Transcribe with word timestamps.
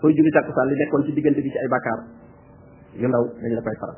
sooy 0.00 0.12
julli 0.18 0.30
tàkkusaan 0.36 0.68
li 0.70 0.76
nekkoon 0.80 1.02
ci 1.06 1.12
diggante 1.18 1.40
bi 1.44 1.50
ci 1.54 1.58
ay 1.62 1.68
bakkaar 1.74 2.00
yu 3.00 3.08
ndaw 3.08 3.24
dañ 3.42 3.52
la 3.58 3.62
koy 3.66 3.76
faral 3.82 3.96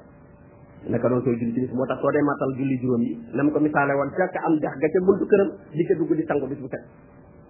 na 0.92 0.96
noonu 0.98 1.22
sooy 1.24 1.36
julli 1.40 1.52
timis 1.54 1.72
moo 1.78 1.86
tax 1.90 1.98
soo 2.02 2.10
dee 2.14 2.24
matal 2.30 2.50
julli 2.58 2.76
juróom 2.82 3.02
yi 3.08 3.12
na 3.36 3.40
mu 3.44 3.50
ko 3.54 3.60
misaale 3.66 3.92
woon 3.98 4.10
fekk 4.16 4.36
am 4.46 4.54
dex 4.64 4.74
ga 4.80 4.86
ca 4.92 4.98
buntu 5.06 5.24
këram 5.30 5.50
di 5.76 5.84
ca 5.88 5.94
dugg 5.98 6.12
di 6.18 6.24
sangu 6.28 6.46
bis 6.50 6.58
bu 6.62 6.68
set 6.72 6.84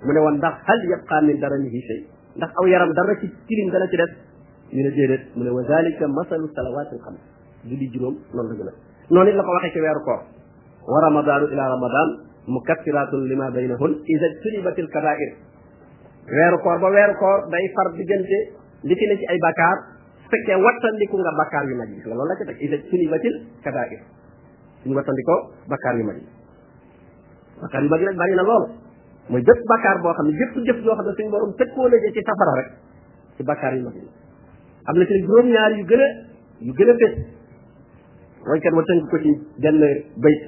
mu 0.04 0.10
ne 0.12 0.20
woon 0.24 0.36
ndax 0.38 0.54
hal 0.68 0.78
yabqa 0.92 1.16
min 1.28 1.36
daranihi 1.42 1.80
shay 1.88 2.00
ndax 2.38 2.50
aw 2.60 2.64
yaram 2.72 2.90
dara 2.96 3.12
ci 3.20 3.26
tilim 3.46 3.68
dana 3.72 3.86
ci 3.90 3.96
des 4.00 4.12
ñu 4.74 4.82
ne 4.84 4.90
déedéet 4.96 5.22
mu 5.36 5.42
ne 5.44 5.50
wa 5.56 5.62
zalika 5.70 6.04
masalu 6.18 6.46
salawaati 6.54 6.98
xam 7.04 7.16
julli 7.68 7.86
juróom 7.94 8.16
noonu 8.34 8.48
la 8.48 8.56
gën 8.58 8.68
a 8.70 8.72
noonu 9.12 9.30
it 9.30 9.36
la 9.38 9.42
ko 9.46 9.50
waxee 9.56 9.72
ci 9.74 9.80
weeru 9.84 10.02
koor 10.06 10.20
wa 10.92 10.98
ramadaanu 11.04 11.46
ila 11.52 11.64
ramadan 11.74 12.08
mukaffiratun 12.54 13.22
lima 13.30 13.50
baynahun 13.54 13.92
ida 14.14 14.26
jtunibatil 14.38 14.88
kabair 14.94 15.30
weeru 16.32 16.56
koor 16.64 16.76
ba 16.82 16.88
weeru 16.94 17.14
koor 17.20 17.38
day 17.52 17.66
far 17.76 17.86
diggante 17.98 18.38
li 18.90 18.94
ci 19.02 19.06
ci 19.22 19.26
ay 19.34 19.38
bakkaar 19.44 19.78
su 20.22 20.28
fekkee 20.32 20.54
wattandiku 20.64 21.16
nga 21.22 21.32
bakkaar 21.40 21.64
yu 21.70 21.76
mag 21.80 21.90
yi 21.94 21.98
nga 22.04 22.14
loolu 22.14 22.30
la 22.30 22.36
ci 22.40 22.44
teg 22.50 22.56
ila 22.66 22.76
sunibatil 22.90 23.34
kabair 23.66 24.00
suñu 24.82 24.94
wattandikoo 25.00 25.38
bakkaar 25.72 25.94
yu 25.98 26.04
mag 26.10 26.16
yi 26.22 26.26
bakkaar 27.62 27.82
yu 27.82 27.88
mag 28.20 28.32
na 28.40 28.46
lool 28.50 28.64
mooy 29.30 29.42
jëpp 29.42 29.60
bakkaar 29.72 29.96
boo 30.02 30.12
xam 30.18 30.26
ne 30.26 30.32
jëpp 30.38 30.54
jëf 30.68 30.78
yoo 30.86 30.94
xam 30.98 31.06
ne 31.06 31.12
suñu 31.18 31.30
borom 31.30 31.52
tëkkoo 31.58 31.88
la 31.90 31.96
ci 32.14 32.20
safara 32.26 32.54
rek 32.60 32.68
ci 33.36 33.42
bakkaar 33.42 33.74
yu 33.76 33.84
mag 33.84 33.94
yi 33.94 34.06
am 34.86 34.94
na 34.96 35.04
ci 35.06 35.14
juróom-ñaar 35.26 35.72
yu 35.78 35.84
gën 35.84 36.00
a 36.00 36.08
yu 36.66 36.72
gën 36.72 36.90
a 36.90 36.94
fés 36.94 37.14
waykat 38.48 38.72
ma 38.72 38.82
ko 39.10 39.18
ci 39.18 39.30
benn 39.58 39.80
bayt 40.16 40.42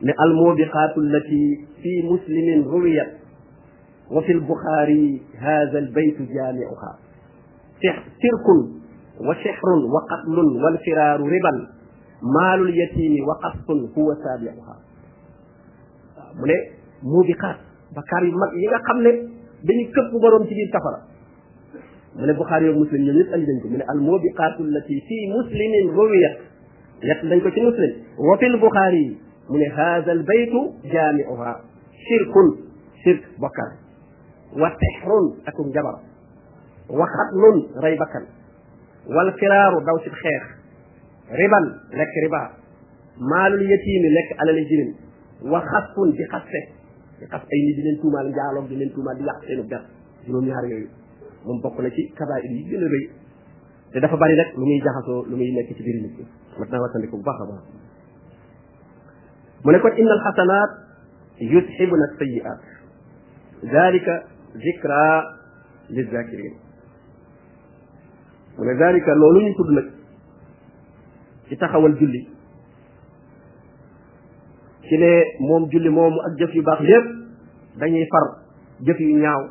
ne 0.00 0.12
almoobiqaatu 0.24 1.00
lati 1.12 1.42
fi 1.82 2.02
muslimin 2.10 2.62
ruwiyat 2.70 3.21
وفي 4.12 4.32
البخاري 4.32 5.22
هذا 5.38 5.78
البيت 5.78 6.18
جامعها 6.22 6.98
شرك 8.22 8.48
وشحر 9.28 9.68
وقتل 9.94 10.38
والفرار 10.64 11.20
ربا 11.20 11.52
مال 12.22 12.62
اليتيم 12.68 13.24
وقصد 13.28 13.70
هو 13.98 14.08
سابعها 14.24 14.76
مولاي 16.40 16.70
موبقات 17.02 17.56
بكاري 17.96 18.30
مات 18.32 18.50
ليغا 18.54 18.78
خامني 18.88 19.10
داني 19.66 19.84
كيب 19.94 20.20
بوروم 20.22 20.44
سي 20.48 20.54
بير 20.54 20.70
كفرا 20.74 20.98
مولاي 22.16 22.36
بخاري 22.36 22.68
ومسلم 22.68 23.02
يوب 23.16 23.26
اندي 23.34 23.52
نكو 23.58 23.68
مولاي 23.68 23.86
الموبقات 23.94 24.60
التي 24.60 24.96
في 25.08 25.18
مسلم 25.36 25.96
روية 26.00 26.30
يات 27.02 27.24
نكو 27.24 27.50
سي 27.54 27.60
مسلم 27.60 27.92
وفي 28.30 28.46
البخاري 28.46 29.16
مولاي 29.50 29.68
هذا 29.68 30.12
البيت 30.12 30.52
جامعها 30.92 31.52
شرك 32.06 32.34
شرك 33.04 33.22
بكاري 33.38 33.81
وسحر 34.52 35.12
أكم 35.48 35.70
جبر 35.70 35.98
وخطل 36.88 37.68
ري 37.84 37.98
والكرار 39.06 39.74
والفرار 39.74 40.06
الخير 40.06 40.42
ربا 41.30 41.80
لك 41.96 42.08
ربا 42.26 42.50
مال 43.18 43.54
اليتيم 43.54 44.02
لك 44.18 44.40
على 44.40 44.50
الجنين 44.50 44.94
وخصف 45.42 45.94
بخصفه 46.18 46.64
خصف 47.32 47.46
أي 47.52 47.72
جنين 47.76 48.02
توما 48.02 48.18
لنجالوك 48.22 48.68
دي 48.68 48.88
توما 48.88 49.12
دي 49.14 49.24
يعق 49.66 49.84
جنون 50.28 50.44
بير 50.44 50.64
يوي 50.70 50.86
من 51.46 51.60
بوك 51.62 51.80
لا 51.80 51.88
سي 51.90 52.12
كبائر 52.18 52.50
يي 52.50 52.62
گنا 52.70 52.90
ري 52.90 53.10
te 53.94 54.00
dafa 54.00 54.16
bari 54.22 54.34
nag 54.40 54.50
lu 54.58 54.64
muy 54.68 54.80
jaxasoo 54.86 55.26
lu 55.30 55.34
muy 55.36 55.48
nekk 55.56 55.68
ci 55.76 55.82
biir 55.86 55.96
nit 56.02 56.14
ki 56.16 56.24
mat 56.60 56.68
naa 63.60 63.84
wattandiku 63.92 64.16
ذكرى 64.56 65.36
للذاكرين 65.90 66.54
ولذلك 68.58 69.08
لولو 69.08 69.40
ني 69.40 69.54
تود 69.54 69.70
نك 69.70 69.92
كي 71.48 71.56
تخاول 71.56 71.98
جولي 71.98 72.26
موم 75.40 75.68
جولي 75.68 75.88
موم 75.88 76.12
اك 76.12 76.38
جيف 76.38 76.54
يو 76.54 76.62
باخ 76.62 76.80
ييب 76.80 77.04
دا 77.76 77.86
ني 77.86 78.06
فار 78.12 78.24
نياو 79.00 79.48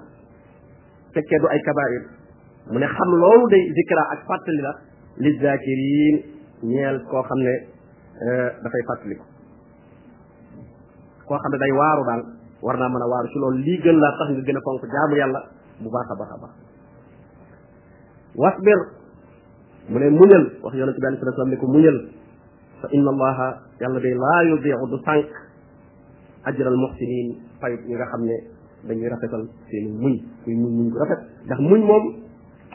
تكيدو 1.16 1.48
اي 1.50 1.60
كبائر 1.60 2.02
من 2.72 2.88
خام 2.88 3.12
لولو 3.12 3.48
دي 3.50 3.56
ذكرى 3.78 4.02
اك 4.14 4.22
فاتلي 4.30 4.74
للذاكرين 5.18 6.22
نيال 6.64 7.04
كو 7.12 7.22
خامني 7.22 7.58
ا 8.42 9.08
دا 9.08 9.16
كو 11.28 11.38
خامني 11.38 11.58
داي 11.60 11.72
وارو 11.72 12.06
دال 12.10 12.41
war 12.62 12.78
naa 12.78 12.90
mën 12.90 13.02
a 13.02 13.08
waaru 13.08 13.28
ci 13.30 13.38
loolu 13.40 13.58
lii 13.58 13.78
gën 13.82 13.98
laa 13.98 14.18
tax 14.18 14.30
nga 14.32 14.42
gën 14.46 14.58
a 14.58 14.62
fonk 14.62 14.82
jaamu 14.94 15.16
yàlla 15.18 15.42
bu 15.82 15.90
baax 15.90 16.10
a 16.12 16.16
baax 16.16 16.32
a 16.32 16.38
baax 16.42 16.52
wasbir 18.36 18.80
mu 19.90 20.00
ne 20.00 20.10
muñal 20.10 20.44
wax 20.62 20.74
yonente 20.76 21.00
bi 21.02 21.06
alei 21.08 21.20
salaam 21.20 21.50
ne 21.50 21.58
ko 21.58 21.66
muñal 21.68 21.98
fa 22.82 22.88
inna 22.92 23.10
allaha 23.10 23.48
yàlla 23.80 24.00
day 24.00 24.14
laa 24.14 24.44
yudiu 24.50 24.88
du 24.90 24.98
sànq 25.06 25.26
ajral 26.44 26.76
muxsinin 26.76 27.36
fayit 27.62 27.82
nga 27.88 28.06
xam 28.12 28.22
ne 28.26 28.36
dañuy 28.88 29.10
rafetal 29.10 29.48
seeni 29.70 29.92
muñ 30.02 30.16
kuy 30.44 30.56
muñ 30.56 30.72
muñ 30.78 30.92
ko 30.92 30.98
rafet 31.00 31.20
ndax 31.46 31.60
muñ 31.60 31.82
moom 31.84 32.04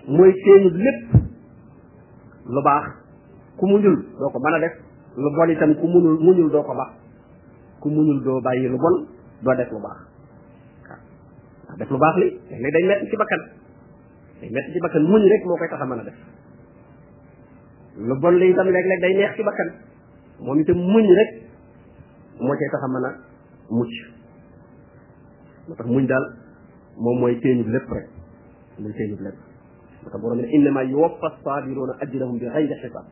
mooy 0.09 0.33
seenu 0.45 0.69
lépp 0.71 1.11
lu 2.51 2.63
baax 2.63 2.85
ku 3.57 3.67
muñul 3.67 3.95
doo 4.19 4.31
ko 4.31 4.39
mën 4.39 4.55
a 4.55 4.59
def 4.59 4.75
lu 5.17 5.31
bon 5.31 5.49
itam 5.51 5.75
ku 5.77 5.87
muñul 5.87 6.19
muñul 6.25 6.51
doo 6.51 6.63
ko 6.63 6.75
baax 6.75 6.91
ku 7.81 7.89
muñul 7.91 8.21
doo 8.25 8.41
bàyyi 8.41 8.69
lu 8.69 8.79
bon 8.79 9.16
doo 9.45 9.55
def 9.57 9.71
lu 9.73 9.81
baax 9.85 9.97
waaw 10.87 10.99
def 11.81 11.91
lu 11.91 11.99
baax 12.01 12.17
li 12.23 12.29
dañ 12.51 12.61
ne 12.65 12.71
day 12.77 12.85
metti 12.89 13.07
ci 13.11 13.17
bakkan 13.21 13.41
day 14.41 14.51
metti 14.51 14.73
ci 14.73 14.81
bakkan 14.81 15.03
muñ 15.05 15.23
rek 15.33 15.43
moo 15.45 15.57
koy 15.57 15.69
tax 15.69 15.81
a 15.81 15.85
a 16.01 16.05
def 16.05 16.19
lu 17.97 18.15
bon 18.21 18.33
li 18.39 18.51
itam 18.51 18.67
léeg-léeg 18.67 19.01
day 19.01 19.15
neex 19.21 19.33
ci 19.37 19.43
bakkan 19.43 19.69
moom 20.41 20.59
itam 20.61 20.77
muñ 20.79 21.05
rek 21.19 21.31
moo 22.41 22.57
cay 22.57 22.69
tax 22.73 22.83
a 22.83 22.87
mën 22.89 23.05
a 23.07 23.09
tax 25.77 25.87
muñ 25.89 26.07
daal 26.07 26.25
moom 26.99 27.19
mooy 27.21 27.37
téeñub 27.41 27.69
lépp 27.69 27.89
rek 27.93 28.07
mooy 28.79 28.93
téeñub 28.93 29.21
lépp 29.21 29.37
moo 30.03 30.11
tax 30.11 30.21
borom 30.23 30.39
ne 30.39 30.45
innama 30.57 30.83
yuwaffa 30.85 31.31
sabiruuna 31.45 31.93
ajrahum 32.01 32.39
bi 32.39 32.45
xayri 32.47 32.75
xisaab 32.83 33.05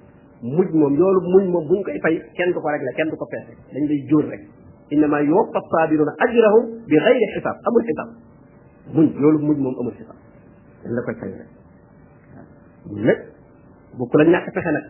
muj 0.42 0.68
moom 0.72 0.94
loolu 0.96 1.20
muñ 1.32 1.44
moom 1.52 1.64
buñ 1.68 1.80
koy 1.84 1.98
fay 2.00 2.16
kenn 2.36 2.52
du 2.52 2.58
ko 2.60 2.68
rek 2.68 2.82
la 2.82 2.92
kenn 2.96 3.08
du 3.10 3.16
ko 3.16 3.26
peese 3.26 3.52
dañ 3.72 3.86
lay 3.88 4.00
jóor 4.10 4.24
rek 4.30 4.42
انما 4.92 5.18
يوفى 5.20 5.58
الصابرون 5.58 6.08
اجرهم 6.28 6.64
بغير 6.88 7.20
حساب 7.40 7.54
امو 7.68 7.78
الحساب 7.78 8.16
من 8.94 9.22
يولف 9.22 9.40
مج 9.42 9.56
موم 9.58 9.74
امو 9.80 9.88
الحساب 9.88 10.16
لا 10.84 11.02
كاي 11.06 11.14
فاي 11.20 11.30
نك 12.90 13.06
نك 13.06 13.22
بو 13.98 14.06
كولا 14.06 14.24
نياك 14.30 14.54
فخ 14.54 14.66
نك 14.68 14.84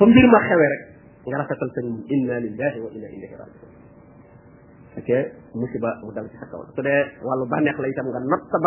فمبير 0.00 0.26
ما 0.32 0.38
خوي 0.48 0.66
رك 0.74 0.94
nga 1.28 1.40
rafetal 1.40 1.70
sa 1.72 1.80
ñu 1.88 2.04
inna 2.14 2.36
lillahi 2.44 2.78
wa 2.84 2.88
inna 2.92 3.08
ilayhi 3.16 3.36
raji'un 3.40 3.72
ak 5.00 5.06
musiba 5.60 5.90
mu 6.04 6.12
dal 6.12 6.28
ci 6.28 6.36
xawal 6.36 6.68
su 6.76 6.80
dee 6.86 7.02
walu 7.26 7.44
banex 7.52 7.76
la 7.80 7.88
itam 7.92 8.06
nga 8.12 8.20
nat 8.30 8.42
sa 8.52 8.58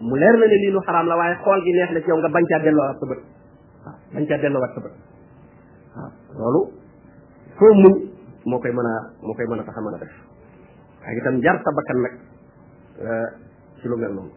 mu 0.00 0.14
leer 0.16 0.34
na 0.36 0.46
ne 0.46 0.56
lii 0.60 0.76
xaraam 0.86 1.06
la 1.08 1.16
waaye 1.16 1.34
xool 1.44 1.60
gi 1.64 1.72
neex 1.72 1.90
na 1.94 2.00
ci 2.00 2.08
yow 2.08 2.18
nga 2.18 2.28
bañ 2.28 2.44
caa 2.50 2.60
delloowaat 2.64 2.98
sa 3.00 3.06
bët 3.10 3.20
waaw 3.84 3.96
bañ 4.14 4.24
caa 4.28 4.38
loolu 6.38 6.60
foo 7.56 7.72
muñ 7.82 7.94
moo 8.44 8.60
koy 8.60 8.72
mën 8.72 8.86
a 8.86 8.92
moo 9.24 9.34
koy 9.34 9.46
mën 9.48 9.60
a 9.60 9.64
tax 9.64 9.76
a 9.76 9.80
mën 9.80 9.94
a 9.94 11.38
jar 11.40 11.56
sa 11.64 11.70
nag 11.94 12.14
eh, 12.96 13.28
ci 13.80 13.88
lu 13.88 13.96
mel 13.96 14.12
noonu 14.12 14.32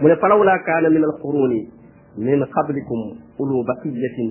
mu 0.00 0.08
ne 0.08 0.16
falawlaa 0.16 0.58
kaana 0.64 0.88
min 0.90 1.04
alquruni 1.04 1.60
min 2.16 2.44
qablikum 2.54 3.00
ulu 3.40 3.64
baqiyatin 3.64 4.28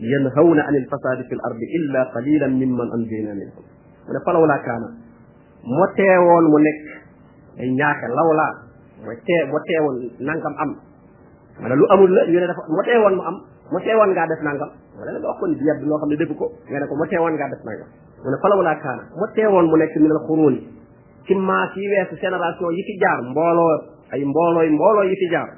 yanhawna 0.00 0.62
an 0.68 0.74
ilfasaadi 0.80 1.22
fi 1.28 1.34
l 1.34 1.40
ardi 1.48 1.66
illa 1.80 2.00
qalilan 2.12 2.52
mimman 2.60 2.88
anjayna 2.94 3.32
minhum 3.40 3.64
mu 4.04 4.10
ne 4.12 4.20
falawlaa 4.26 4.60
kaana 4.66 4.88
moo 5.76 5.86
teewoon 5.96 6.44
mu 6.52 6.58
nekk 6.66 6.84
day 7.58 7.70
ñaaxe 7.72 8.06
lawlaa 8.14 8.52
mooy 9.04 9.16
tee 9.26 9.42
ba 9.52 9.58
teewoon 9.66 9.96
nangam 10.20 10.54
am 10.62 10.70
wala 11.62 11.74
lu 11.74 11.84
amul 11.92 12.10
la 12.12 12.24
ñu 12.26 12.40
ne 12.40 12.46
dafa 12.46 12.62
ma 12.68 13.10
mu 13.16 13.20
am 13.28 13.36
ma 13.72 13.78
woon 13.96 14.10
ngaa 14.12 14.26
def 14.28 14.40
nangam 14.44 14.70
wala 14.98 15.10
nga 15.12 15.28
wax 15.30 15.38
ko 15.40 15.46
ni 15.48 15.62
loo 15.88 15.96
xam 16.00 16.08
ne 16.10 16.16
dégg 16.16 16.32
ko 16.36 16.52
nga 16.68 16.86
ko 16.86 16.94
ma 16.96 17.06
teewoon 17.06 17.32
ngaa 17.36 17.48
def 17.54 17.62
nangam 17.64 17.88
mu 18.22 18.30
ne 18.30 18.36
falawlaa 18.42 18.76
kaana 18.84 19.02
ma 19.20 19.26
teewoon 19.34 19.66
mu 19.70 19.76
nekk 19.78 19.94
minal 19.96 20.20
xuruuni 20.26 20.58
ci 21.26 21.34
maas 21.34 21.72
yi 21.76 21.88
weesu 21.88 22.14
génération 22.20 22.70
yi 22.70 22.82
fi 22.86 22.92
jaar 23.00 23.18
mbooloo 23.22 23.72
ay 24.12 24.24
mboolooy 24.24 24.68
mbooloo 24.76 25.04
yi 25.10 25.16
fi 25.16 25.26
jaar 25.32 25.48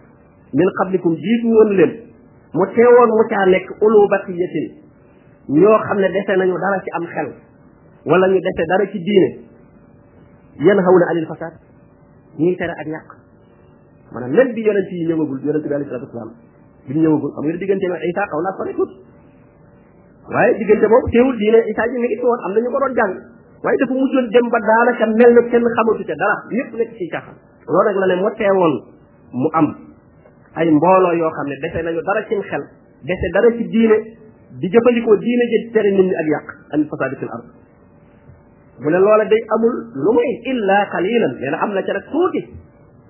min 0.54 0.68
qablikum 0.78 1.14
jiitu 1.16 1.46
woon 1.54 1.70
leen 1.78 1.92
mu 2.54 2.64
teewoon 2.76 3.08
mu 3.18 3.24
caa 3.30 3.44
nekk 3.46 3.66
ulu 3.82 4.08
baqiyatin 4.08 4.66
ñoo 5.48 5.78
xam 5.86 5.98
ne 6.00 6.08
dese 6.14 6.32
nañu 6.36 6.54
dara 6.62 6.78
ci 6.84 6.90
am 6.96 7.04
xel 7.14 7.28
wala 8.06 8.26
ñu 8.28 8.38
dese 8.46 8.62
dara 8.70 8.86
ci 8.86 8.98
diine 9.06 9.30
yanhawna 10.66 11.06
anil 11.10 11.26
fasad 11.26 11.52
ñuy 12.38 12.54
tere 12.56 12.70
ak 12.78 12.86
yàq 12.94 13.06
maanaam 14.14 14.30
même 14.38 14.52
bi 14.54 14.62
yonent 14.66 14.88
yi 14.94 15.06
ñëwagul 15.10 15.40
yonent 15.46 15.64
bi 15.66 15.74
alayhi 15.74 15.90
salatu 15.90 16.06
wasalaam 16.08 16.30
bi 16.86 16.94
ñu 16.94 17.00
ñëwagul 17.04 17.30
xam 17.34 17.44
nga 17.44 17.58
diggante 17.62 17.86
ma 17.92 17.98
isa 18.10 18.22
xaw 18.30 18.40
naa 18.44 18.56
sore 18.58 18.72
tuut 18.78 18.92
waaye 20.32 20.52
diggante 20.60 20.86
boobu 20.92 21.08
teewul 21.12 21.36
diine 21.40 21.58
isa 21.72 21.82
ji 21.90 21.96
mi 21.98 22.06
ngi 22.08 22.16
fi 22.20 22.26
woon 22.30 22.40
am 22.46 22.52
na 22.54 22.60
ñu 22.62 22.70
ko 22.74 22.78
doon 22.82 22.94
jàng 22.98 23.14
waaye 23.64 23.76
dafa 23.82 23.94
mujjoon 23.98 24.26
dem 24.34 24.46
ba 24.54 24.58
daanaka 24.68 25.04
mel 25.18 25.32
na 25.36 25.40
kenn 25.50 25.64
xamatu 25.76 26.02
ca 26.08 26.14
dara 26.22 26.36
yépp 26.56 26.70
nekk 26.78 26.90
ci 26.98 27.08
caaxaan 27.12 27.36
loolu 27.66 27.86
rek 27.88 27.96
la 28.02 28.06
ne 28.10 28.14
mu 28.22 28.30
teewoon 28.38 28.74
mu 29.40 29.48
am 29.60 29.66
ay 30.54 30.68
mbooloo 30.78 31.14
yoo 31.20 31.30
xam 31.36 31.46
ne 31.50 31.56
dese 31.64 31.82
nañu 31.82 32.00
dara 32.10 32.22
ci 32.28 32.34
xel 32.50 32.62
dese 33.02 33.26
dara 33.34 33.50
ci 33.58 33.64
diine 33.74 33.96
di 34.62 34.66
jëfandikoo 34.70 35.16
diine 35.16 35.44
ji 35.52 35.56
tere 35.74 35.90
nit 35.90 36.06
ñi 36.06 36.14
ak 36.22 36.26
yàq 36.34 36.46
an 36.74 36.80
fasaadi 36.92 37.16
fil 37.18 37.34
ard 37.36 37.46
mu 38.82 38.88
ne 38.90 38.98
loola 39.02 39.24
day 39.32 39.42
amul 39.54 39.74
lu 40.04 40.10
muy 40.16 40.28
illa 40.50 40.78
qalilan 40.94 41.32
nee 41.42 41.50
na 41.52 41.58
am 41.64 41.70
na 41.74 41.82
ca 41.82 41.92
rek 41.96 42.04
tuuti 42.12 42.40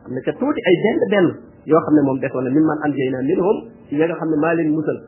am 0.06 0.12
na 0.16 0.20
ca 0.26 0.32
tuuti 0.40 0.60
ay 0.68 0.76
benn 0.84 0.98
benn 1.12 1.26
yoo 1.64 1.80
xam 1.84 1.94
ne 1.94 2.00
moom 2.06 2.18
defoon 2.22 2.44
na 2.44 2.50
min 2.50 2.64
man 2.64 2.78
am 2.84 2.92
jey 2.96 3.08
naa 3.12 3.20
minhum 3.28 3.56
xam 4.20 4.28
ne 4.32 4.36
maa 4.44 4.54
leen 4.56 4.70
musal 4.72 4.98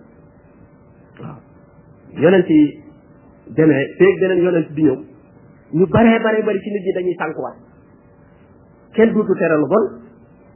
waaw 1.21 1.39
yonent 2.13 2.49
yi 2.51 2.63
demee 3.57 3.85
feeg 3.99 4.15
beneen 4.21 4.43
yonent 4.45 4.69
bi 4.77 4.83
ñëw 4.85 4.97
ñu 5.77 5.87
baree 5.87 6.61
ci 6.63 6.69
nit 6.71 6.85
ñi 6.85 6.93
dañuy 6.95 7.17
sànkuwaat 7.17 7.57
kenn 8.97 9.11
lu 9.17 9.25
bon 9.25 9.39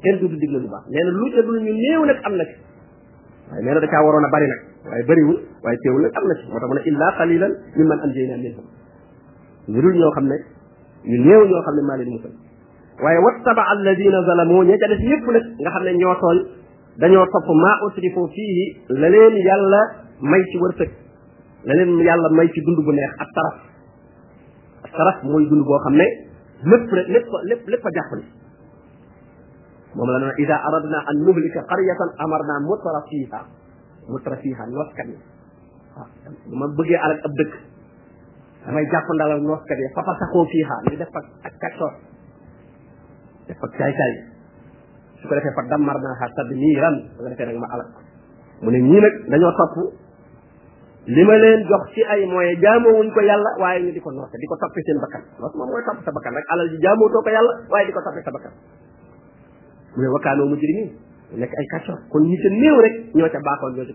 kenn 0.00 0.18
lu 0.20 0.68
baax 0.68 0.84
nee 0.90 1.02
lu 1.04 1.30
ca 1.32 1.42
dul 1.42 1.60
nag 1.60 2.18
am 2.26 2.34
na 2.36 2.44
ci 2.44 3.96
waroon 4.04 4.24
a 4.24 4.28
bari 4.34 4.46
nag 4.52 4.60
waaye 4.84 5.02
bariwul 5.08 5.38
waaye 5.64 5.78
teewul 5.80 6.02
nag 6.02 6.12
am 6.12 6.24
na 6.28 6.34
ci 6.34 6.44
moo 6.46 6.58
tax 6.60 6.68
mu 6.68 6.74
ne 6.74 6.80
illa 6.84 7.06
qalilan 7.16 7.52
min 7.76 7.86
man 7.88 7.98
am 8.04 8.12
jey 8.12 8.28
minhum 8.36 8.66
ñu 9.68 9.80
dul 9.80 9.94
ñoo 9.96 10.10
xam 10.16 10.26
ne 10.28 10.36
ñu 11.08 11.24
néew 11.24 11.40
ñoo 11.48 11.62
xam 11.66 11.74
ne 11.76 11.82
maa 11.88 11.96
leen 11.96 12.10
musal 12.12 12.32
waaye 13.02 13.18
wattaba 13.24 13.62
alladina 13.72 14.20
zalamu 14.28 14.62
ña 14.64 14.76
ca 14.80 14.88
def 14.92 15.00
yépp 15.00 15.24
nag 15.32 15.44
nga 15.60 15.70
xam 15.74 15.82
ne 15.84 15.92
ñoo 15.98 16.14
tooñ 16.20 16.38
dañoo 17.00 17.26
topp 17.32 17.48
maa 17.62 17.80
usrifu 17.86 18.28
fii 18.34 18.58
la 19.00 19.08
leen 19.08 19.34
yàlla 19.48 19.80
may 20.20 20.42
ci 20.50 20.56
wërsëg 20.62 20.90
la 21.64 21.72
leen 21.78 21.98
yàlla 22.08 22.28
may 22.36 22.48
ci 22.52 22.60
dund 22.64 22.78
bu 22.84 22.92
neex 22.92 23.12
ak 23.24 23.28
taraf 23.34 23.54
ak 24.84 24.92
taraf 24.96 25.16
mooy 25.24 25.46
dund 25.48 25.64
boo 25.64 25.78
xam 25.84 25.94
ne 25.96 26.06
lépp 26.70 26.92
rek 26.96 27.08
lépp 27.14 27.26
lépp 27.50 27.62
lépp 27.72 27.86
a 27.88 27.90
jàppale 27.96 28.24
moom 29.94 30.08
la 30.12 30.18
naan 30.18 30.34
ida 30.38 30.56
aradna 30.68 30.98
an 31.08 31.16
nuhlika 31.24 31.60
qaryatan 31.70 32.10
amarna 32.18 32.54
mutra 32.68 33.00
fiha 33.10 33.40
mutra 34.12 34.36
fiha 34.36 34.62
waskan 34.80 35.08
waaw 35.96 36.08
ma 36.58 36.66
bëggee 36.76 37.00
alak 37.04 37.20
ab 37.26 37.32
dëkk 37.38 37.73
damay 38.66 38.82
jàpp 38.92 39.06
ndalal 39.18 39.38
nooskat 39.46 39.78
ya 39.84 39.88
papa 39.94 40.12
saxoo 40.20 40.44
fii 40.52 40.64
xaa 40.68 40.80
muy 40.88 40.96
def 40.96 41.08
ak 41.44 41.52
kaccoor 41.64 41.92
def 43.48 43.62
ak 43.66 43.70
caay-caay 43.78 44.12
su 45.20 45.28
ko 45.28 45.34
defee 45.36 45.54
fa 45.56 45.62
dammar 45.72 45.96
naa 46.00 46.14
xaa 46.20 46.30
tadd 46.38 46.50
nii 46.52 46.76
ko 47.16 47.22
defee 47.28 47.46
nag 47.50 47.58
ma 47.60 47.66
alal 47.76 47.88
mu 48.62 48.70
ne 48.70 48.78
ñii 48.80 49.00
nag 49.04 49.14
dañoo 49.34 49.52
topp 49.60 49.74
li 51.14 51.22
ma 51.28 51.34
leen 51.38 51.60
jox 51.68 51.82
ci 51.92 52.00
ay 52.12 52.22
moyens 52.32 52.58
jaamowuñ 52.64 53.08
ko 53.12 53.20
yàlla 53.20 53.50
waaye 53.60 53.78
ñu 53.84 53.90
di 53.92 54.00
ko 54.00 54.10
noose 54.12 54.36
di 54.40 54.46
ko 54.48 54.56
toppi 54.56 54.80
seen 54.88 54.98
bakkan 55.04 55.22
loolu 55.40 55.56
moom 55.58 55.68
mooy 55.68 55.84
topp 55.84 55.98
sa 56.04 56.10
bakkan 56.16 56.32
rek 56.34 56.46
alal 56.48 56.68
ji 56.72 56.78
jaamootoo 56.86 57.22
ko 57.22 57.30
yàlla 57.36 57.52
waaye 57.70 57.84
di 57.88 57.92
ko 57.96 58.00
toppi 58.04 58.24
sa 58.24 58.32
bakkan 58.32 58.52
mu 59.92 59.98
ne 60.02 60.08
wakkaanoo 60.16 60.48
mu 60.48 60.56
jëriñu 60.56 60.86
mu 61.28 61.34
nekk 61.36 61.52
ay 61.52 61.66
kaccoor 61.74 62.00
kon 62.08 62.22
ñi 62.24 62.36
ca 62.42 62.48
néew 62.48 62.76
rek 62.84 62.94
ñoo 63.12 63.28
ca 63.30 63.40
baaxoon 63.44 63.72
ñoo 63.76 63.86